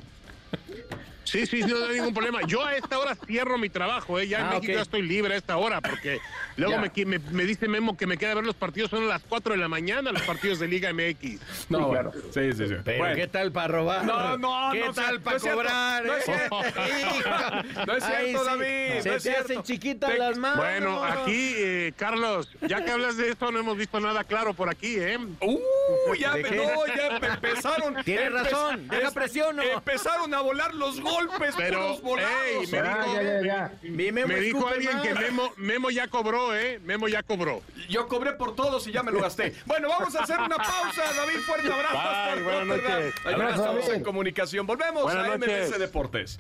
[1.32, 2.40] Sí, sí, sí, no hay ningún problema.
[2.46, 4.28] Yo a esta hora cierro mi trabajo, ¿eh?
[4.28, 6.20] Ya en Ah, México ya estoy libre a esta hora, porque
[6.58, 6.82] luego Ya.
[6.82, 9.54] me, me, me dice Memo que me queda ver los partidos, son a las 4
[9.54, 11.40] de la mañana los partidos de Liga MX.
[11.70, 12.12] No, Sí, claro.
[12.34, 12.76] Sí, sí, sí.
[12.84, 13.16] Pero Bueno.
[13.16, 14.04] ¿qué tal para robar?
[14.06, 16.06] No, no, ¿Qué no, tal no para es cierto, cobrar?
[16.06, 16.32] no es eh?
[16.36, 16.62] cierto.
[17.88, 19.02] No es Ay, cierto, sí, David.
[19.02, 20.58] Se no es te hacen chiquitas Te- las manos.
[20.58, 24.70] Bueno, aquí, eh, Carlos, ya que hablas de esto, no hemos visto nada claro por
[24.70, 25.18] aquí, ¿eh?
[25.40, 28.04] Uh, ya, ¿De me- no, ya em- empezaron.
[28.04, 29.62] Tienes empe- razón, deja es- presiono.
[29.64, 33.74] Empezaron a volar los golpes, Pero, ey, me Ya, dijo, ya, ya, ya.
[33.84, 35.02] Mi Memo me dijo escupe alguien más.
[35.08, 36.80] que Memo, Memo ya cobró, ¿eh?
[36.84, 37.62] Memo ya cobró.
[37.90, 39.54] Yo cobré por todos y ya me lo gasté.
[39.66, 41.40] Bueno, vamos a hacer una pausa, David.
[41.46, 41.94] Fuerte abrazo.
[41.94, 43.14] Bye, hasta el buenas noches.
[43.26, 43.94] Abrazo, estamos David.
[43.98, 44.68] en comunicación.
[44.68, 45.70] Volvemos Buenas a noches.
[45.70, 46.40] MBS Deportes.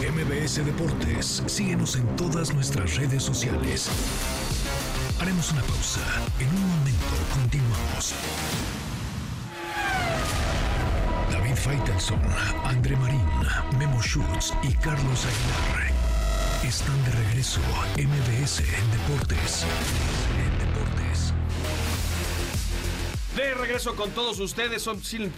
[0.00, 3.88] MBS Deportes, síguenos en todas nuestras redes sociales.
[5.20, 6.00] Haremos una pausa.
[6.40, 8.14] En un momento continuamos.
[11.58, 12.20] Faitelson,
[12.64, 13.20] André Marín,
[13.78, 15.92] Memo Schutz y Carlos Aguilar
[16.66, 17.60] están de regreso.
[17.96, 19.64] MBS Deportes.
[20.36, 21.32] En Deportes.
[23.36, 24.88] De regreso con todos ustedes,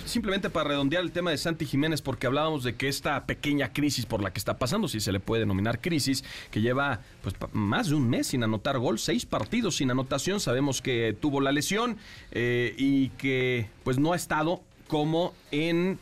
[0.04, 4.04] simplemente para redondear el tema de Santi Jiménez, porque hablábamos de que esta pequeña crisis
[4.04, 7.88] por la que está pasando, si se le puede denominar crisis, que lleva pues más
[7.88, 11.96] de un mes sin anotar gol, seis partidos sin anotación, sabemos que tuvo la lesión
[12.32, 15.98] eh, y que pues no ha estado como en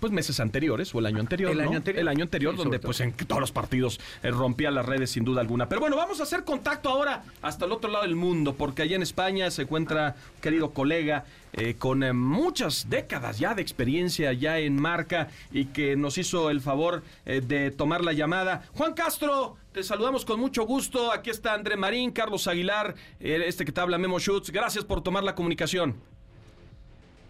[0.00, 1.64] pues meses anteriores o el año anterior, El ¿no?
[1.64, 2.00] año anterior.
[2.00, 5.24] El año anterior Sí, donde pues en todos los partidos eh, rompía las redes sin
[5.24, 5.68] duda alguna.
[5.68, 8.96] Pero bueno, vamos a hacer contacto ahora hasta el otro lado del mundo porque allá
[8.96, 14.32] en España se encuentra un querido colega eh, con eh, muchas décadas ya de experiencia
[14.32, 18.64] ya en marca y que nos hizo el favor de tomar la llamada.
[18.74, 21.12] Juan Castro, te saludamos con mucho gusto.
[21.12, 24.50] Aquí está André Marín, Carlos Aguilar, este que te habla Memo Schutz.
[24.50, 25.96] Gracias por tomar la comunicación.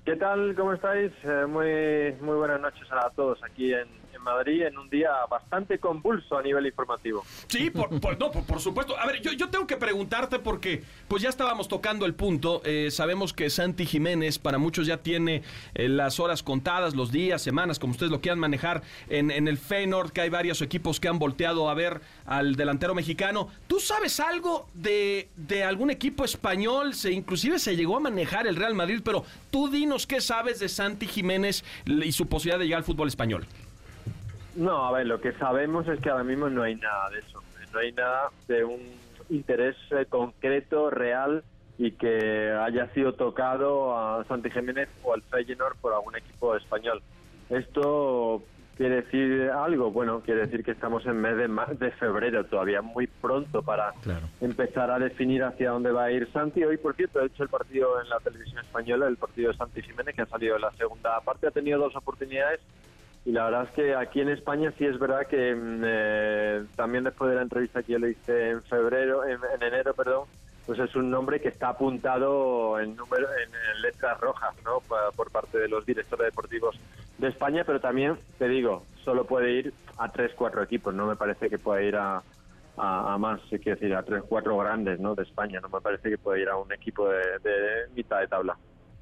[0.06, 0.54] ¿Qué tal?
[0.54, 1.10] ¿Cómo estáis?
[1.24, 6.36] Eh, muy, muy buenas noches a todos aquí en, Madrid en un día bastante convulso
[6.36, 7.22] a nivel informativo.
[7.46, 8.98] Sí, por, por- no, por, por supuesto.
[8.98, 12.60] A ver, yo, yo tengo que preguntarte porque pues ya estábamos tocando el punto.
[12.64, 17.40] Eh, sabemos que Santi Jiménez para muchos ya tiene eh, las horas contadas, los días,
[17.40, 21.06] semanas, como ustedes lo quieran manejar en, en el Feyenoord, que hay varios equipos que
[21.06, 23.48] han volteado a ver al delantero mexicano.
[23.66, 26.94] ¿Tú sabes algo de, de algún equipo español?
[26.94, 30.68] Se, inclusive se llegó a manejar el Real Madrid, pero tú dinos qué sabes de
[30.68, 33.46] Santi Jiménez y su posibilidad de llegar al fútbol español.
[34.56, 37.42] No, a ver, lo que sabemos es que ahora mismo no hay nada de eso.
[37.72, 38.80] No hay nada de un
[39.28, 41.44] interés eh, concreto, real
[41.78, 47.02] y que haya sido tocado a Santi Jiménez o al Feyenoord por algún equipo español.
[47.50, 48.42] Esto
[48.76, 49.90] quiere decir algo?
[49.90, 53.92] Bueno, quiere decir que estamos en mes de, ma- de febrero, todavía muy pronto para
[54.40, 56.62] empezar a definir hacia dónde va a ir Santi.
[56.64, 59.82] Hoy, por cierto, he hecho el partido en la televisión española, el partido de Santi
[59.82, 62.60] Jiménez, que ha salido en la segunda parte, ha tenido dos oportunidades
[63.24, 67.02] y la verdad es que aquí en España sí es verdad que mm, eh, también
[67.04, 70.26] después de la entrevista que yo le hice en febrero, en, en enero, perdón,
[70.64, 74.80] pues es un nombre que está apuntado en número en, en letras rojas, ¿no?
[75.16, 76.78] Por parte de los directores deportivos
[77.18, 80.94] de España, pero también te digo, solo puede ir a tres, cuatro equipos.
[80.94, 82.22] No me parece que pueda ir a,
[82.76, 85.14] a, a más, quiero decir, a tres, cuatro grandes, ¿no?
[85.14, 85.60] De España.
[85.60, 88.56] No me parece que pueda ir a un equipo de, de mitad de tabla.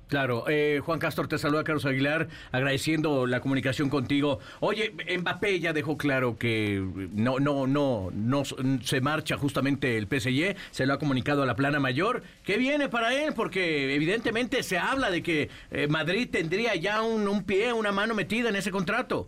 [0.09, 4.39] Claro, eh, Juan Castor te saluda Carlos Aguilar, agradeciendo la comunicación contigo.
[4.61, 10.57] Oye, Mbappé ya dejó claro que no, no, no, no se marcha justamente el PSG,
[10.71, 12.23] se lo ha comunicado a la plana mayor.
[12.45, 13.33] ¿Qué viene para él?
[13.35, 18.51] Porque evidentemente se habla de que eh, Madrid tendría ya un, pie, una mano metida
[18.51, 19.27] en ese contrato.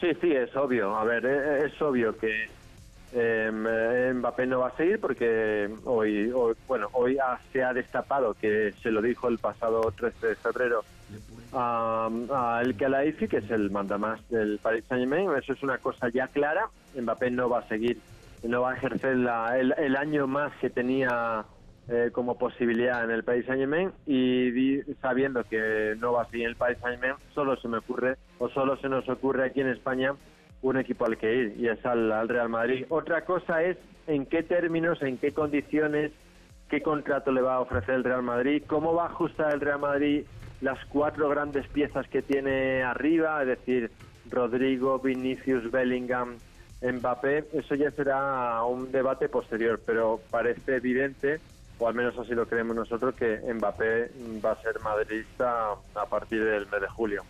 [0.00, 0.96] Sí, sí, es obvio.
[0.96, 2.48] A ver, eh, es obvio que
[3.12, 6.32] eh, Mbappé no va a seguir porque hoy,
[6.68, 7.18] bueno, hoy
[7.52, 10.82] se ha destapado que se lo dijo el pasado 13 de febrero
[11.52, 15.30] a, a El Khelaifi, que es el mandamás del Paris Saint-Germain.
[15.38, 16.68] Eso es una cosa ya clara.
[16.98, 17.98] Mbappé no va a seguir,
[18.42, 21.44] no va a ejercer la- el, el año más que tenía
[21.88, 26.44] eh, como posibilidad en el Paris Saint-Germain y di- sabiendo que no va a seguir
[26.44, 29.68] en el Paris Saint-Germain, solo se me ocurre o solo se nos ocurre aquí en
[29.70, 30.14] España
[30.62, 32.84] un equipo al que ir y es al, al Real Madrid.
[32.88, 36.12] Otra cosa es en qué términos, en qué condiciones,
[36.68, 39.80] qué contrato le va a ofrecer el Real Madrid, cómo va a ajustar el Real
[39.80, 40.24] Madrid
[40.60, 43.90] las cuatro grandes piezas que tiene arriba, es decir,
[44.30, 46.36] Rodrigo, Vinicius, Bellingham,
[46.82, 47.46] Mbappé.
[47.52, 51.40] Eso ya será un debate posterior, pero parece evidente,
[51.78, 54.10] o al menos así lo creemos nosotros, que Mbappé
[54.44, 57.22] va a ser madridista a partir del mes de julio.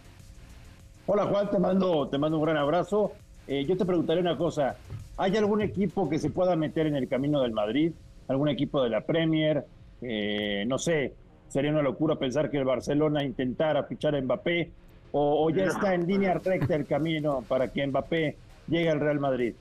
[1.07, 3.13] Hola Juan, te mando, te mando un gran abrazo.
[3.47, 4.77] Eh, yo te preguntaré una cosa.
[5.17, 7.93] ¿Hay algún equipo que se pueda meter en el camino del Madrid?
[8.29, 9.65] ¿Algún equipo de la Premier?
[10.03, 11.15] Eh, no sé,
[11.49, 14.71] sería una locura pensar que el Barcelona intentara fichar a Mbappé
[15.13, 15.73] o, o ya No.
[15.73, 18.37] está en línea recta el camino para que Mbappé
[18.69, 19.55] llegue al Real Madrid.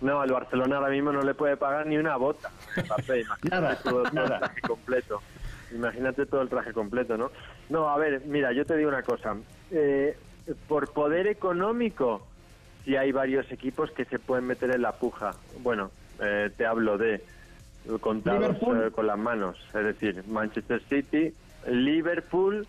[0.00, 2.50] No, el Barcelona ahora mismo no le puede pagar ni una bota.
[2.76, 3.78] a Mbappé, Nada,
[4.12, 4.52] nada.
[4.66, 5.20] completo.
[5.72, 7.30] Imagínate todo el traje completo, ¿no?
[7.68, 9.36] No, a ver, mira, yo te digo una cosa.
[9.70, 10.16] Eh,
[10.68, 12.26] por poder económico,
[12.84, 15.32] sí hay varios equipos que se pueden meter en la puja.
[15.60, 15.90] Bueno,
[16.20, 17.22] eh, te hablo de
[18.00, 19.56] contados eh, con las manos.
[19.74, 21.34] Es decir, Manchester City,
[21.68, 22.66] Liverpool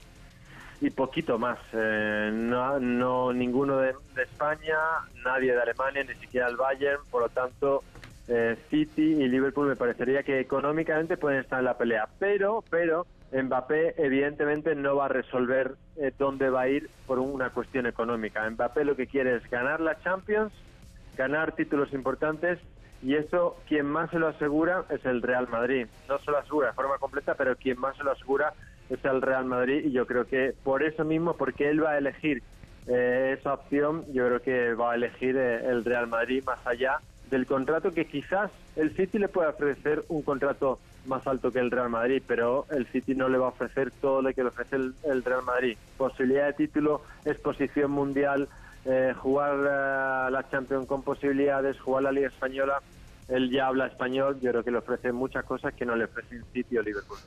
[0.79, 1.59] y poquito más.
[1.73, 4.77] Eh, no, no ninguno de, de España,
[5.23, 7.01] nadie de Alemania, ni siquiera el Bayern.
[7.09, 7.83] Por lo tanto,
[8.33, 12.07] eh, City y Liverpool me parecería que económicamente pueden estar en la pelea.
[12.17, 17.49] Pero, pero Mbappé evidentemente no va a resolver eh, dónde va a ir por una
[17.49, 18.49] cuestión económica.
[18.49, 20.53] Mbappé lo que quiere es ganar la Champions,
[21.17, 22.59] ganar títulos importantes
[23.03, 25.87] y eso quien más se lo asegura es el Real Madrid.
[26.07, 28.53] No se lo asegura de forma completa, pero quien más se lo asegura
[28.89, 31.97] es el Real Madrid y yo creo que por eso mismo, porque él va a
[31.97, 32.43] elegir
[32.87, 36.99] eh, esa opción, yo creo que va a elegir eh, el Real Madrid más allá
[37.31, 41.71] del contrato que quizás el City le pueda ofrecer un contrato más alto que el
[41.71, 44.75] Real Madrid, pero el City no le va a ofrecer todo lo que le ofrece
[44.75, 45.77] el, el Real Madrid.
[45.97, 48.47] Posibilidad de título, exposición mundial,
[48.85, 52.81] eh, jugar eh, la Champions con posibilidades, jugar la Liga Española.
[53.31, 56.35] Él ya habla español, yo creo que le ofrece muchas cosas que no le ofrece
[56.35, 57.17] el City o Liverpool.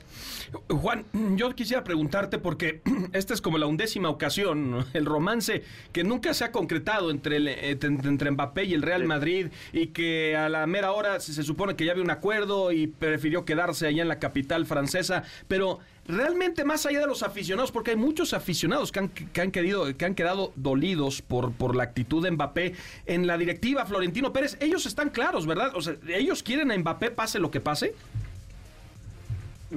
[0.69, 1.05] Juan,
[1.37, 2.83] yo quisiera preguntarte porque
[3.13, 4.85] esta es como la undécima ocasión, ¿no?
[4.93, 9.05] el romance que nunca se ha concretado entre, el- eh, entre Mbappé y el Real
[9.05, 12.71] Madrid y que a la mera hora se, se supone que ya había un acuerdo
[12.71, 17.73] y prefirió quedarse allá en la capital francesa, pero realmente más allá de los aficionados,
[17.73, 21.75] porque hay muchos aficionados que han, que han, querido, que han quedado dolidos por, por
[21.75, 22.75] la actitud de Mbappé
[23.07, 25.73] en la directiva Florentino Pérez, ellos están claros, ¿verdad?
[25.75, 27.95] O sea, ellos quieren a Mbappé pase lo que pase.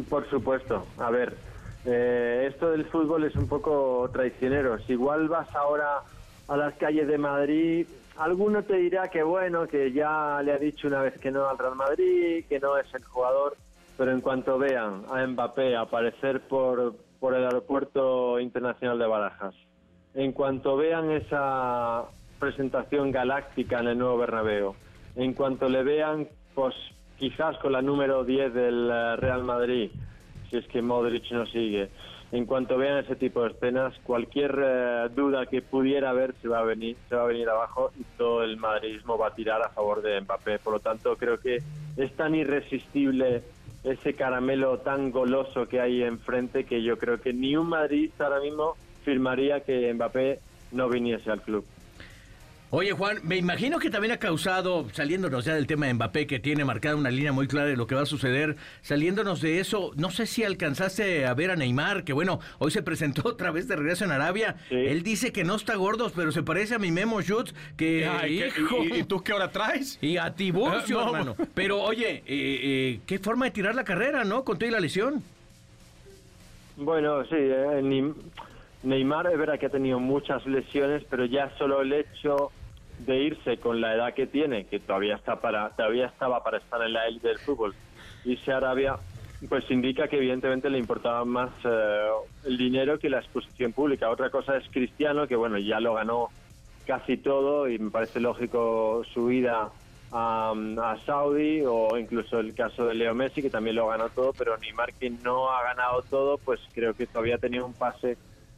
[0.10, 0.86] Por supuesto.
[0.98, 1.36] A ver,
[1.86, 4.78] eh, esto del fútbol es un poco traicionero.
[4.80, 6.02] Si igual vas ahora
[6.48, 10.88] a las calles de Madrid, alguno te dirá que bueno, que ya le ha dicho
[10.88, 13.58] una vez que no al Real Madrid, que no es el jugador,
[13.98, 19.56] pero en cuanto vean a Mbappé aparecer por, por el aeropuerto internacional de Barajas,
[20.14, 22.06] en cuanto vean esa
[22.40, 24.76] presentación galáctica en el nuevo Bernabéu,
[25.16, 26.76] en cuanto le vean, pues
[27.18, 29.90] quizás con la número 10 del eh, Real Madrid,
[30.50, 31.90] si es que Modric no sigue,
[32.32, 36.60] en cuanto vean ese tipo de escenas, cualquier eh, duda que pudiera haber se va
[36.60, 39.70] a venir, se va a venir abajo y todo el madridismo va a tirar a
[39.70, 40.60] favor de Mbappé.
[40.60, 41.60] Por lo tanto, creo que
[41.96, 43.44] es tan irresistible
[43.92, 48.42] ese caramelo tan goloso que hay enfrente que yo creo que ni un madridista ahora
[48.42, 50.40] mismo firmaría que Mbappé
[50.72, 51.66] no viniese al club.
[52.70, 56.38] Oye, Juan, me imagino que también ha causado, saliéndonos ya del tema de Mbappé, que
[56.40, 59.92] tiene marcada una línea muy clara de lo que va a suceder, saliéndonos de eso,
[59.96, 63.70] no sé si alcanzaste a ver a Neymar, que bueno, hoy se presentó otra vez
[63.70, 64.58] de regreso en Arabia.
[64.70, 68.06] Él dice que no está gordo, pero se parece a mi Memo Schutz, que...
[68.06, 68.84] Ay, ¿qué- hijo.
[68.84, 69.98] y- y tú qué hora traes?
[70.02, 71.10] Y a Tiburcio, Ah, no.
[71.12, 71.36] hermano.
[71.54, 74.44] Pero oye, eh, eh, qué forma de tirar la carrera, ¿no?
[74.44, 75.24] Con toda la lesión.
[76.76, 78.12] Bueno, sí, eh, Ni-
[78.84, 82.52] Neymar es verdad que ha tenido muchas lesiones, pero ya solo el hecho
[83.00, 86.82] de irse con la edad que tiene, que todavía está para, todavía estaba para estar
[86.82, 87.76] en la élite del fútbol,
[88.26, 88.98] irse a Arabia,
[89.50, 92.10] pues indica que evidentemente le importaba más eh,
[92.46, 94.10] el dinero que la exposición pública.
[94.10, 96.30] Otra cosa es Cristiano, que bueno, ya lo ganó
[96.86, 99.70] casi todo y me parece lógico su ida
[100.12, 104.34] a, a Saudi o incluso el caso de Leo Messi que también lo ganó todo,
[104.34, 108.18] pero Neymar que no ha ganado todo, pues creo que todavía tenía un pase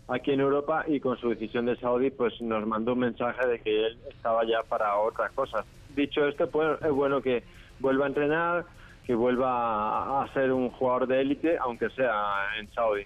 [0.10, 3.60] aquí en Europa y con su decisión de Saudi pues nos mandó un mensaje de
[3.60, 5.66] que él estaba ya para otras cosas.
[5.96, 7.44] Dicho esto, pues es bueno que
[7.80, 8.66] vuelva a entrenar,
[9.06, 12.14] que vuelva a- ser un jugador de élite, aunque sea
[12.60, 13.04] en Saudi.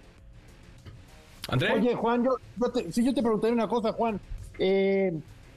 [1.73, 4.19] Oye, Juan, yo, yo te, si yo te preguntaría una cosa, Juan.
[4.59, 5.11] Eh,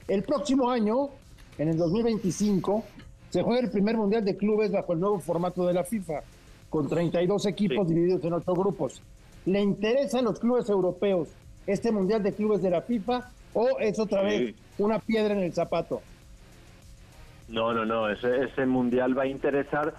[0.07, 1.09] el próximo año,
[1.57, 2.83] en el 2025,
[3.29, 6.21] se juega el primer Mundial de Clubes bajo el nuevo formato de la FIFA,
[6.69, 9.01] con 32 equipos divididos en ocho grupos.
[9.47, 11.29] ¿Le interesan los clubes europeos
[11.67, 15.53] este Mundial de Clubes de la FIFA o es otra vez una piedra en el
[15.53, 16.01] zapato?
[17.47, 18.09] No, no, no.
[18.09, 19.93] Ese, ese mundial va a interesar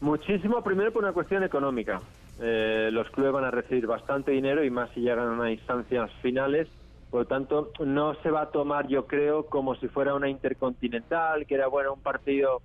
[0.00, 2.00] muchísimo, primero por una cuestión económica.
[2.40, 6.68] Eh, los clubes van a recibir bastante dinero y más si llegan a instancias finales.
[7.10, 11.46] Por lo tanto, no se va a tomar, yo creo, como si fuera una intercontinental,
[11.46, 12.62] que era bueno un partido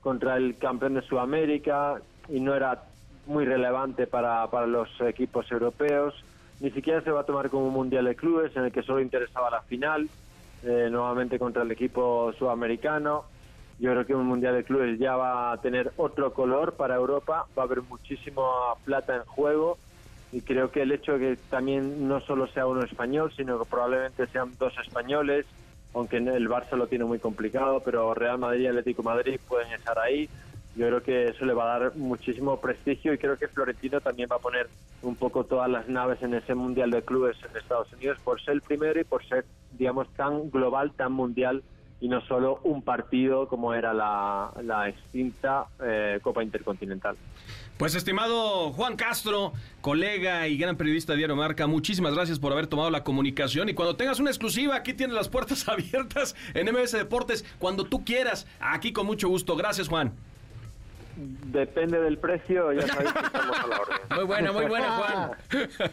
[0.00, 2.82] contra el campeón de Sudamérica y no era
[3.28, 6.14] muy relevante para, para los equipos europeos.
[6.60, 9.00] Ni siquiera se va a tomar como un mundial de clubes en el que solo
[9.00, 10.08] interesaba la final,
[10.64, 13.24] eh, nuevamente contra el equipo sudamericano.
[13.78, 17.46] Yo creo que un mundial de clubes ya va a tener otro color para Europa,
[17.56, 18.42] va a haber muchísima
[18.84, 19.78] plata en juego
[20.32, 23.70] y creo que el hecho de que también no solo sea uno español, sino que
[23.70, 25.46] probablemente sean dos españoles,
[25.94, 29.98] aunque el Barça lo tiene muy complicado, pero Real Madrid y Atlético Madrid pueden estar
[29.98, 30.28] ahí.
[30.78, 34.28] Yo creo que eso le va a dar muchísimo prestigio y creo que Florentino también
[34.30, 34.68] va a poner
[35.02, 38.54] un poco todas las naves en ese Mundial de Clubes en Estados Unidos por ser
[38.54, 39.44] el primero y por ser,
[39.76, 41.64] digamos, tan global, tan mundial
[42.00, 47.16] y no solo un partido como era la, extinta eh, Copa Intercontinental.
[47.76, 52.68] Pues estimado Juan Castro, colega y gran periodista de Diario Marca, muchísimas gracias por haber
[52.68, 56.92] tomado la comunicación y cuando tengas una exclusiva, aquí tienes las puertas abiertas en MBS
[56.92, 59.56] Deportes, cuando tú quieras, aquí con mucho gusto.
[59.56, 60.14] Gracias Juan.
[61.46, 63.96] Depende del precio, ya sabéis que estamos a la orden.
[64.14, 65.30] Muy buena, muy buena, Juan.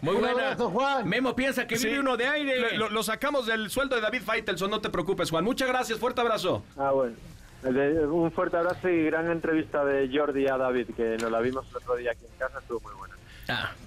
[0.02, 0.42] Muy Un buena.
[0.44, 1.08] abrazo, Juan.
[1.10, 1.88] Memo piensa que Sí.
[1.88, 2.78] vive uno de aire.
[2.78, 5.44] Lo, lo sacamos del sueldo de David Faitelson, no te preocupes Juan.
[5.44, 6.64] Muchas gracias, fuerte abrazo.
[6.78, 7.16] Ah, bueno.
[7.64, 11.78] Un fuerte abrazo y gran entrevista de Jordi a David, que nos la vimos el
[11.78, 13.16] otro día aquí en casa, estuvo muy buena.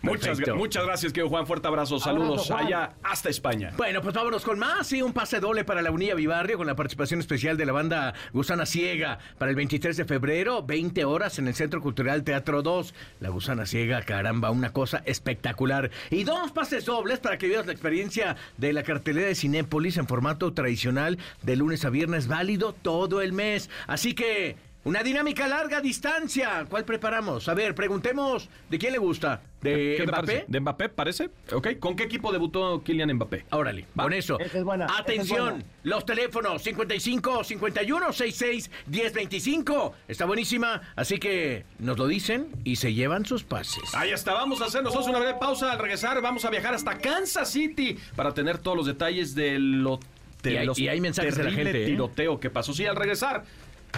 [0.02, 0.56] Muchas, perfecto.
[0.56, 1.46] muchas gracias, querido Juan.
[1.46, 1.98] Fuerte abrazo.
[1.98, 3.72] Saludos allá hasta España.
[3.76, 4.86] Bueno, pues vámonos con más.
[4.86, 8.14] Sí, un pase doble para la Unilla Vivarrio con la participación especial de la banda
[8.32, 12.94] Gusana Ciega para el 23 de febrero, 20 horas en el Centro Cultural Teatro 2.
[13.20, 15.90] La Gusana Ciega, caramba, una cosa espectacular.
[16.10, 20.06] Y dos pases dobles para que vivas la experiencia de la cartelera de Cinépolis en
[20.06, 23.70] formato tradicional de lunes a viernes, válido todo el mes.
[23.86, 24.67] Así que.
[24.88, 26.64] Una dinámica a larga distancia.
[26.66, 27.46] ¿Cuál preparamos?
[27.50, 28.48] A ver, preguntemos.
[28.70, 29.42] ¿De quién le gusta?
[29.60, 30.26] ¿De ¿Qué Mbappé?
[30.26, 30.44] parece?
[30.48, 31.28] ¿De Mbappé parece?
[31.52, 31.68] Ok.
[31.78, 33.44] ¿Con qué equipo debutó Kylian Mbappé?
[33.50, 34.40] Órale, con eso.
[34.40, 34.86] Esa es buena.
[34.86, 35.64] esa es Atención, buena.
[35.82, 39.94] los teléfonos 55 51 66 10 25.
[40.08, 43.94] Está buenísima, así que nos lo dicen y se llevan sus pases.
[43.94, 45.70] Ahí está, vamos a hacer nosotros una breve pausa.
[45.70, 50.00] Al regresar, vamos a viajar hasta Kansas City para tener todos los detalles de lo
[50.42, 51.86] de Y hay- los y hay mensajes de la gente, ¿eh?
[51.88, 52.72] tiroteo que pasó.
[52.72, 53.44] Sí, al regresar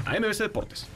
[0.05, 0.87] a MBC Deportes.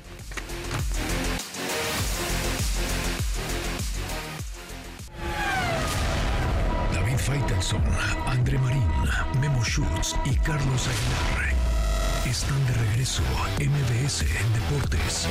[6.92, 7.82] David Faitelson,
[8.26, 8.82] André Marín,
[9.40, 11.55] Memo Schutz y Carlos Aguilar
[12.34, 14.22] están de regreso a MBS.
[14.22, 15.28] En Deportes.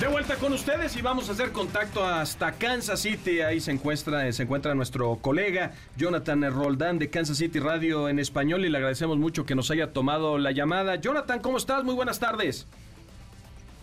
[0.00, 3.40] De vuelta con ustedes y vamos a hacer contacto hasta Kansas City.
[3.40, 8.64] Ahí se encuentra, se encuentra nuestro colega Jonathan Roldán de Kansas City Radio en español
[8.64, 10.94] y le agradecemos mucho que nos haya tomado la llamada.
[10.96, 11.82] Jonathan, ¿cómo estás?
[11.82, 12.66] Muy buenas tardes.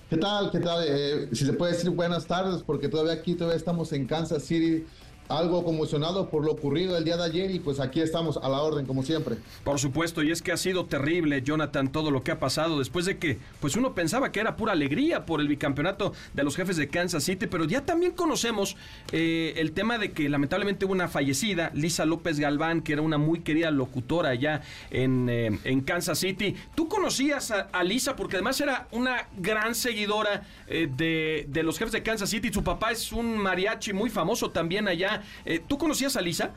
[0.09, 0.51] ¿Qué tal?
[0.51, 0.85] ¿Qué tal?
[0.87, 4.85] Eh, si se puede decir buenas tardes, porque todavía aquí todavía estamos en Kansas City,
[5.27, 8.61] algo conmocionado por lo ocurrido el día de ayer y pues aquí estamos a la
[8.61, 9.37] orden como siempre.
[9.63, 13.05] Por supuesto, y es que ha sido terrible, Jonathan, todo lo que ha pasado después
[13.05, 16.77] de que pues uno pensaba que era pura alegría por el bicampeonato de los jefes
[16.77, 18.77] de Kansas City, pero ya también conocemos
[19.11, 23.17] eh, el tema de que lamentablemente hubo una fallecida, Lisa López Galván, que era una
[23.17, 24.61] muy querida locutora allá
[24.91, 26.55] en, eh, en Kansas City.
[26.75, 31.91] ¿Tú conocías a, Lisa porque además era una gran seguidora eh, de, de los jefes
[31.91, 32.51] de Kansas City?
[32.51, 35.14] Su papá es un mariachi muy famoso también allá
[35.45, 36.51] eh, ¿Tú conocías a Lisa?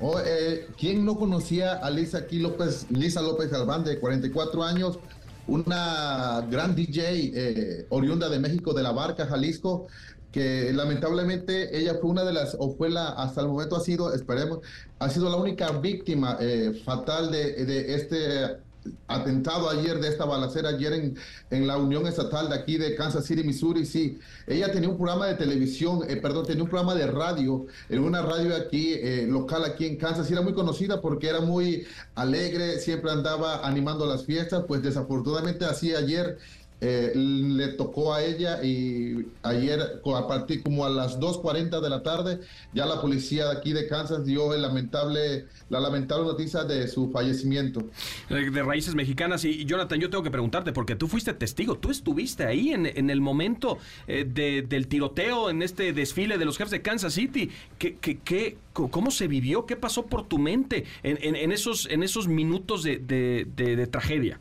[0.00, 4.98] Oh, eh, ¿Quién no conocía a Lisa aquí López, Lisa López Galván, de 44 años?
[5.46, 9.86] Una gran DJ eh, oriunda de México, de la Barca, Jalisco,
[10.30, 14.12] que lamentablemente ella fue una de las, o fue la, hasta el momento ha sido,
[14.12, 14.58] esperemos,
[14.98, 16.38] ha sido la única víctima
[16.84, 18.67] fatal de, de este
[19.06, 21.16] atentado ayer, de esta balacera ayer en,
[21.50, 24.18] en, la Unión Estatal de aquí de Kansas City, Missouri, sí.
[24.46, 28.22] Ella tenía un programa de televisión, eh, perdón, tenía un programa de radio, en una
[28.22, 33.10] radio aquí, eh, local aquí en Kansas, era muy conocida porque era muy alegre, siempre
[33.10, 36.38] andaba animando las fiestas, pues desafortunadamente así ayer
[36.80, 42.04] eh, le tocó a ella y ayer a partir como a las 2.40 de la
[42.04, 42.40] tarde
[42.72, 47.10] ya la policía de aquí de Kansas dio el lamentable, la lamentable noticia de su
[47.10, 47.82] fallecimiento.
[48.28, 52.44] De raíces mexicanas y Jonathan, yo tengo que preguntarte porque tú fuiste testigo, tú estuviste
[52.44, 56.82] ahí en, en el momento eh, del tiroteo en este desfile de los jefes de
[56.82, 57.50] Kansas City.
[57.78, 59.66] ¿Qué, qué, qué, ¿Cómo se vivió?
[59.66, 64.40] ¿Qué pasó por tu mente en, en, esos, en esos minutos de, de tragedia?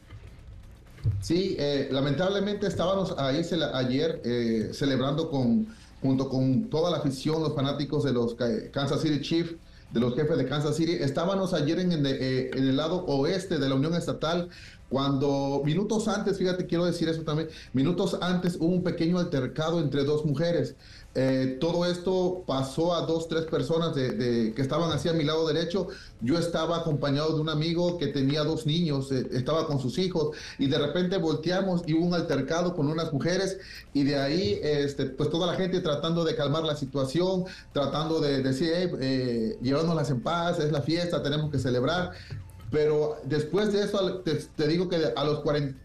[1.21, 3.41] Sí, eh, lamentablemente estábamos ahí
[3.73, 5.67] ayer eh, celebrando con,
[6.01, 8.35] junto con toda la afición, los fanáticos de los
[8.71, 9.55] Kansas City Chiefs,
[9.91, 10.93] de los jefes de Kansas City.
[10.93, 14.49] Estábamos ayer en, eh, en, el lado oeste de la Unión Estatal
[14.89, 20.05] cuando minutos antes, fíjate, quiero decir eso también, minutos antes hubo un pequeño altercado entre
[20.05, 20.75] dos mujeres.
[21.19, 25.87] Eh, todo esto pasó a dos, tres personas de, que estaban hacia mi lado derecho.
[26.21, 30.37] Yo estaba acompañado de un amigo que tenía dos niños, eh, estaba con sus hijos
[30.59, 33.57] y de repente volteamos y hubo un altercado con unas mujeres
[33.93, 38.43] y de ahí, este, pues toda la gente tratando de calmar la situación, tratando de
[38.43, 42.11] decir, eh, llevándolas en paz, es la fiesta, tenemos que celebrar.
[42.69, 45.79] Pero después de eso, te, digo que a los 40,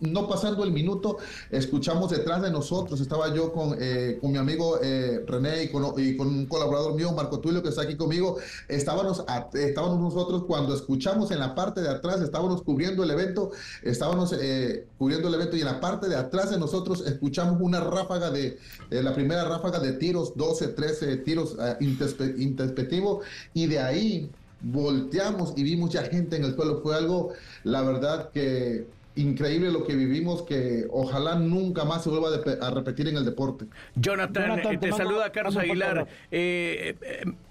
[0.00, 1.18] no pasando el minuto,
[1.50, 5.84] escuchamos detrás de nosotros, estaba yo con, eh, con mi amigo eh, René y con,
[5.84, 9.24] un colaborador mío, Marco Tulio, que está aquí conmigo, estábamos,
[9.54, 13.50] estábamos nosotros cuando escuchamos en la parte de atrás, estábamos cubriendo el evento,
[13.82, 17.80] estábamos eh, cubriendo el evento y en la parte de atrás de nosotros escuchamos una
[17.80, 18.58] ráfaga de,
[18.90, 24.30] la primera ráfaga de tiros, 12, 13 tiros introspectivos y de ahí
[24.62, 26.80] volteamos y vimos ya gente en el suelo.
[26.82, 27.32] Fue algo,
[27.64, 32.28] la verdad, que increíble lo que vivimos, que ojalá nunca más se vuelva
[32.60, 33.66] a repetir en el deporte.
[33.94, 36.06] Jonathan, eh, te, saluda Carlos Aguilar.
[36.30, 36.96] Eh,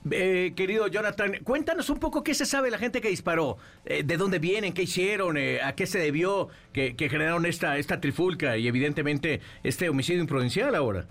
[0.09, 4.39] eh, querido Jonathan, cuéntanos un poco qué se sabe la gente que disparó, de dónde
[4.39, 9.41] vienen, qué hicieron, a qué se debió que, que generaron esta, esta trifulca y evidentemente
[9.63, 11.05] este homicidio improvincial ahora.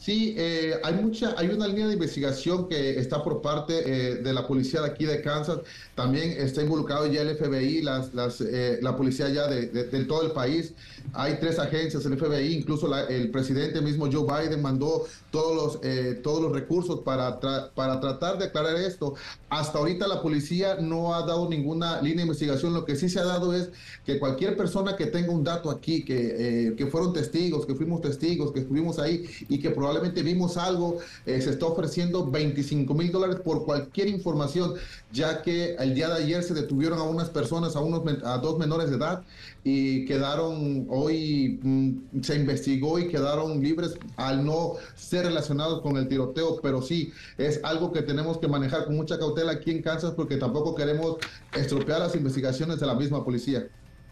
[0.00, 4.32] Sí, eh, hay mucha, hay una línea de investigación que está por parte eh, de
[4.32, 5.58] la policía de aquí de Kansas.
[5.94, 9.66] También está involucrado ya el FBI, las, eh, la policía ya de,
[10.04, 10.72] todo el país.
[11.12, 16.42] Hay tres agencias, el FBI, incluso el presidente mismo Joe Biden mandó todos los, todos
[16.42, 17.38] los recursos para,
[17.74, 19.14] para tratar de aclarar esto.
[19.50, 22.72] Hasta ahorita la policía no ha dado ninguna línea de investigación.
[22.72, 23.68] Lo que sí se ha dado es
[24.06, 28.52] que cualquier persona que tenga un dato aquí, que, que fueron testigos, que fuimos testigos,
[28.52, 33.40] que estuvimos ahí y que probablemente vimos algo, eh, se está ofreciendo 25 mil dólares
[33.44, 34.74] por cualquier información,
[35.10, 38.60] ya que el día de ayer se detuvieron a unas personas, a, unos, a dos
[38.60, 39.24] menores de edad,
[39.64, 46.06] y quedaron, hoy mm, se investigó y quedaron libres al no ser relacionados con el
[46.06, 50.12] tiroteo, pero sí, es algo que tenemos que manejar con mucha cautela aquí en Kansas
[50.12, 51.16] porque tampoco queremos
[51.56, 53.66] estropear las investigaciones de la misma policía.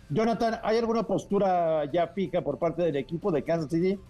[0.09, 4.01] Jonathan, ¿hay alguna postura ya fija por parte del equipo de Kansas City?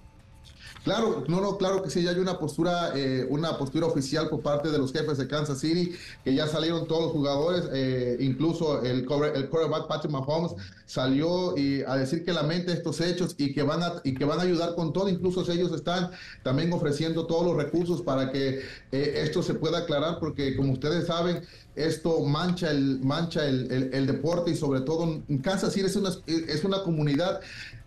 [0.85, 4.41] Claro, no, no, claro que sí, ya hay una postura, eh, una postura oficial por
[4.41, 5.93] parte de los jefes de Kansas City,
[6.25, 10.53] que ya salieron todos los jugadores, eh, incluso el, el quarterback Patrick Mahomes
[10.87, 14.41] salió y a decir que lamenta estos hechos y que van a y que van
[14.41, 16.13] a ayudar con todo, incluso ellos están
[16.43, 21.07] también ofreciendo todos los recursos para que eh, esto se pueda aclarar, porque como ustedes
[21.07, 21.43] saben,
[21.77, 26.65] esto mancha el mancha el, el, deporte y sobre todo Kansas City es una, es
[26.65, 27.41] una comunidad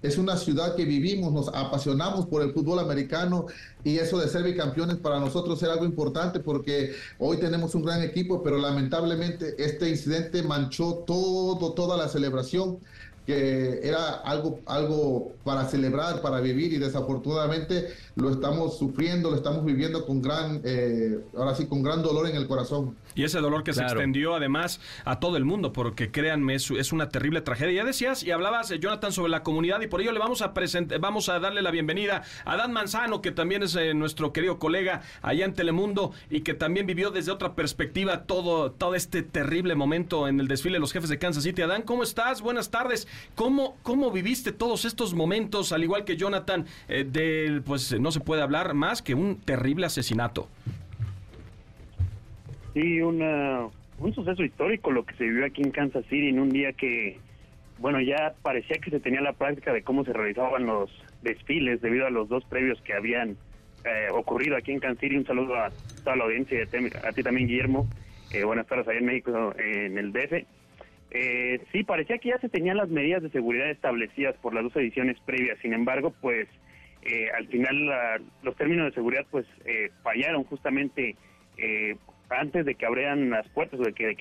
[0.03, 3.47] es una ciudad que vivimos, nos apasionamos por el fútbol americano
[3.83, 8.01] y eso de ser bicampeones para nosotros era algo importante porque hoy tenemos un gran
[8.01, 12.79] equipo, pero lamentablemente este incidente manchó todo, toda la celebración
[13.25, 19.63] que era algo, algo para celebrar, para vivir y desafortunadamente lo estamos sufriendo, lo estamos
[19.65, 22.95] viviendo con gran, eh, ahora sí, con gran dolor en el corazón.
[23.15, 26.91] Y ese dolor que se extendió además a todo el mundo, porque créanme, es, es,
[26.91, 27.83] una terrible tragedia.
[27.83, 30.53] Ya decías y hablabas, eh, Jonathan, sobre la comunidad y por ello le vamos a
[30.53, 34.59] presentar, vamos a darle la bienvenida a Dan Manzano, que también es eh, nuestro querido
[34.59, 39.75] colega allá en Telemundo y que también vivió desde otra perspectiva todo, todo este terrible
[39.75, 41.61] momento en el desfile de los jefes de Kansas City.
[41.61, 42.41] Adán, ¿cómo estás?
[42.41, 43.07] Buenas tardes.
[43.35, 48.19] ¿Cómo, cómo viviste todos estos momentos, al igual que Jonathan, eh, del, pues no se
[48.19, 50.47] puede hablar más que un terrible asesinato?
[52.73, 53.67] Sí, una,
[53.99, 57.19] un suceso histórico lo que se vivió aquí en Kansas City en un día que,
[57.79, 60.89] bueno, ya parecía que se tenía la práctica de cómo se realizaban los
[61.21, 63.37] desfiles debido a los dos previos que habían
[63.85, 65.17] eh, ocurrido aquí en Kansas City.
[65.17, 65.69] Un saludo a
[66.03, 66.61] toda la audiencia y
[67.05, 67.87] a ti también, Guillermo.
[68.31, 70.45] Eh, buenas tardes allá en México, en el DF.
[71.13, 74.75] Eh, sí, parecía que ya se tenían las medidas de seguridad establecidas por las dos
[74.75, 75.59] ediciones previas.
[75.59, 76.47] Sin embargo, pues
[77.03, 77.91] eh, al final
[78.43, 81.15] los términos de seguridad pues eh, fallaron justamente
[81.57, 81.97] eh,
[82.29, 84.15] antes de que abrieran las puertas o de que,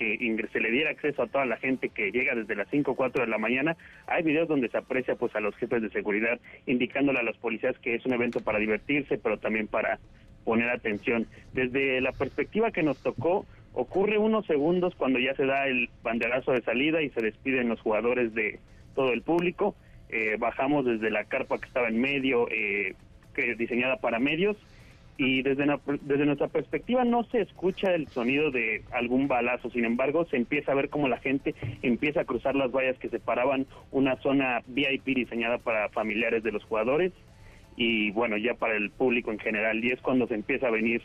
[0.52, 3.24] se le diera acceso a toda la gente que llega desde las 5 o 4
[3.24, 3.76] de la mañana.
[4.06, 7.78] Hay videos donde se aprecia pues a los jefes de seguridad indicándole a los policías
[7.78, 9.98] que es un evento para divertirse, pero también para
[10.44, 11.26] poner atención.
[11.52, 16.52] Desde la perspectiva que nos tocó, ocurre unos segundos cuando ya se da el banderazo
[16.52, 18.58] de salida y se despiden los jugadores de
[18.94, 19.74] todo el público.
[20.08, 22.94] Eh, bajamos desde la carpa que estaba en medio, eh,
[23.34, 24.56] que diseñada para medios,
[25.16, 25.66] y desde,
[26.02, 30.72] desde nuestra perspectiva no se escucha el sonido de algún balazo, sin embargo se empieza
[30.72, 35.06] a ver cómo la gente empieza a cruzar las vallas que separaban una zona VIP
[35.16, 37.12] diseñada para familiares de los jugadores
[37.76, 41.02] y bueno, ya para el público en general, y es cuando se empieza a venir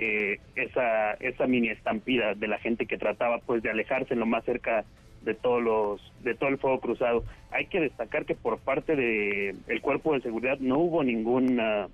[0.00, 4.44] eh, esa, esa mini estampida de la gente que trataba pues de alejarse lo más
[4.44, 4.84] cerca
[5.22, 7.24] de todos los de todo el fuego cruzado.
[7.50, 11.88] Hay que destacar que por parte de el cuerpo de seguridad no hubo ninguna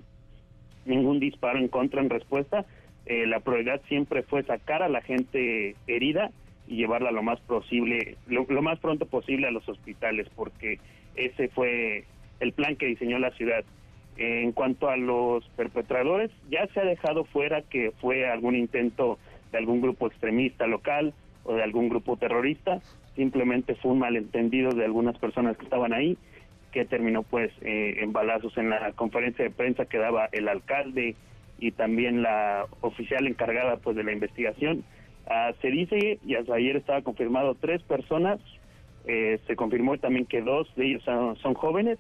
[0.85, 2.67] ningún disparo en contra en respuesta.
[3.07, 6.31] Eh, la prioridad siempre fue sacar a la gente herida
[6.67, 10.79] y llevarla lo más posible, lo, lo más pronto posible a los hospitales, porque
[11.17, 12.05] ese fue
[12.41, 13.65] el plan que diseñó la ciudad.
[14.17, 19.19] En cuanto a los perpetradores, ya se ha dejado fuera que fue algún intento
[19.51, 22.81] de algún grupo extremista local o de algún grupo terrorista,
[23.17, 26.17] simplemente fue un malentendido de algunas personas que estaban ahí,
[26.73, 31.15] que terminó pues eh, en balazos en la conferencia de prensa que daba el alcalde
[31.59, 34.85] y también la oficial encargada pues de la investigación.
[35.27, 38.41] Ah, se dice, y hasta ayer estaba confirmado tres personas,
[39.07, 41.99] eh, se confirmó también que dos de ellos son jóvenes,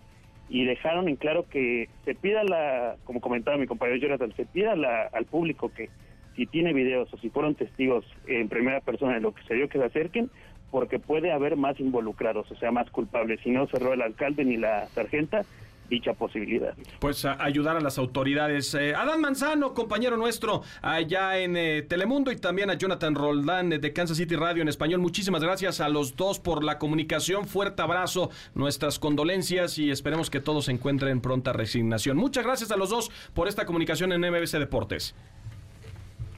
[0.54, 4.76] y dejaron en claro que se pida la, como comentaba mi compañero Jonathan, se pida
[4.76, 5.90] la, al público que
[6.36, 9.68] si tiene videos o si fueron testigos en primera persona de lo que se dio
[9.68, 10.30] que se acerquen,
[10.70, 13.40] porque puede haber más involucrados, o sea, más culpables.
[13.42, 15.44] Si no cerró el alcalde ni la sargenta,
[15.88, 16.74] dicha posibilidad.
[16.98, 18.74] Pues ayudar a las autoridades.
[18.74, 23.92] Eh, Adán Manzano, compañero nuestro allá en eh, Telemundo y también a Jonathan Roldán de
[23.92, 25.00] Kansas City Radio en español.
[25.00, 27.46] Muchísimas gracias a los dos por la comunicación.
[27.46, 32.16] Fuerte abrazo, nuestras condolencias y esperemos que todos se encuentren pronta resignación.
[32.16, 35.14] Muchas gracias a los dos por esta comunicación en MBC Deportes.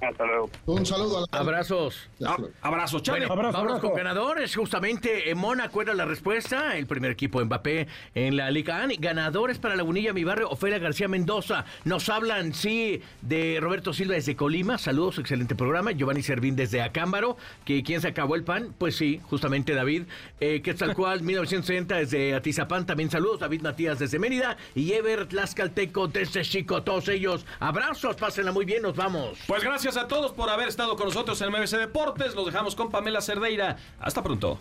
[0.01, 0.51] Hasta luego.
[0.66, 1.26] Un saludo.
[1.30, 2.09] A Abrazos.
[2.24, 3.26] Ah, abrazos, Chale.
[3.26, 4.55] Bueno, vamos con ganadores.
[4.55, 6.76] Justamente en Mónaco era la respuesta.
[6.76, 8.97] El primer equipo Mbappé en la Liga ANI.
[8.97, 10.51] Ganadores para Lagunilla, mi barrio.
[10.51, 11.64] Ofelia García Mendoza.
[11.84, 14.76] Nos hablan, sí, de Roberto Silva desde Colima.
[14.76, 15.92] Saludos, excelente programa.
[15.92, 17.36] Giovanni Servín desde Acámbaro.
[17.64, 18.74] Que ¿Quién se acabó el pan?
[18.76, 20.03] Pues sí, justamente David.
[20.40, 22.84] Eh, que tal cual, 1960 desde Atizapán.
[22.86, 23.40] También saludos.
[23.40, 24.57] David Matías desde Mérida.
[24.74, 26.82] Y Ever Tlaxcalteco desde Chico.
[26.82, 27.47] Todos ellos.
[27.61, 28.16] Abrazos.
[28.16, 28.82] Pásenla muy bien.
[28.82, 29.38] Nos vamos.
[29.47, 32.34] Pues gracias a todos por haber estado con nosotros en MBC Deportes.
[32.34, 33.76] Los dejamos con Pamela Cerdeira.
[34.01, 34.59] Hasta pronto.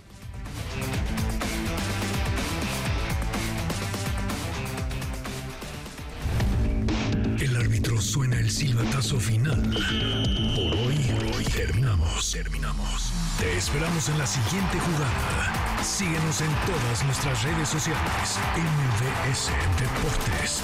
[7.39, 9.59] El árbitro suena el silbatazo final.
[9.63, 13.11] Por hoy, hoy terminamos, terminamos.
[13.39, 15.83] Te esperamos en la siguiente jugada.
[15.83, 18.39] Síguenos en todas nuestras redes sociales.
[18.55, 19.49] MBS
[19.79, 20.61] Deportes.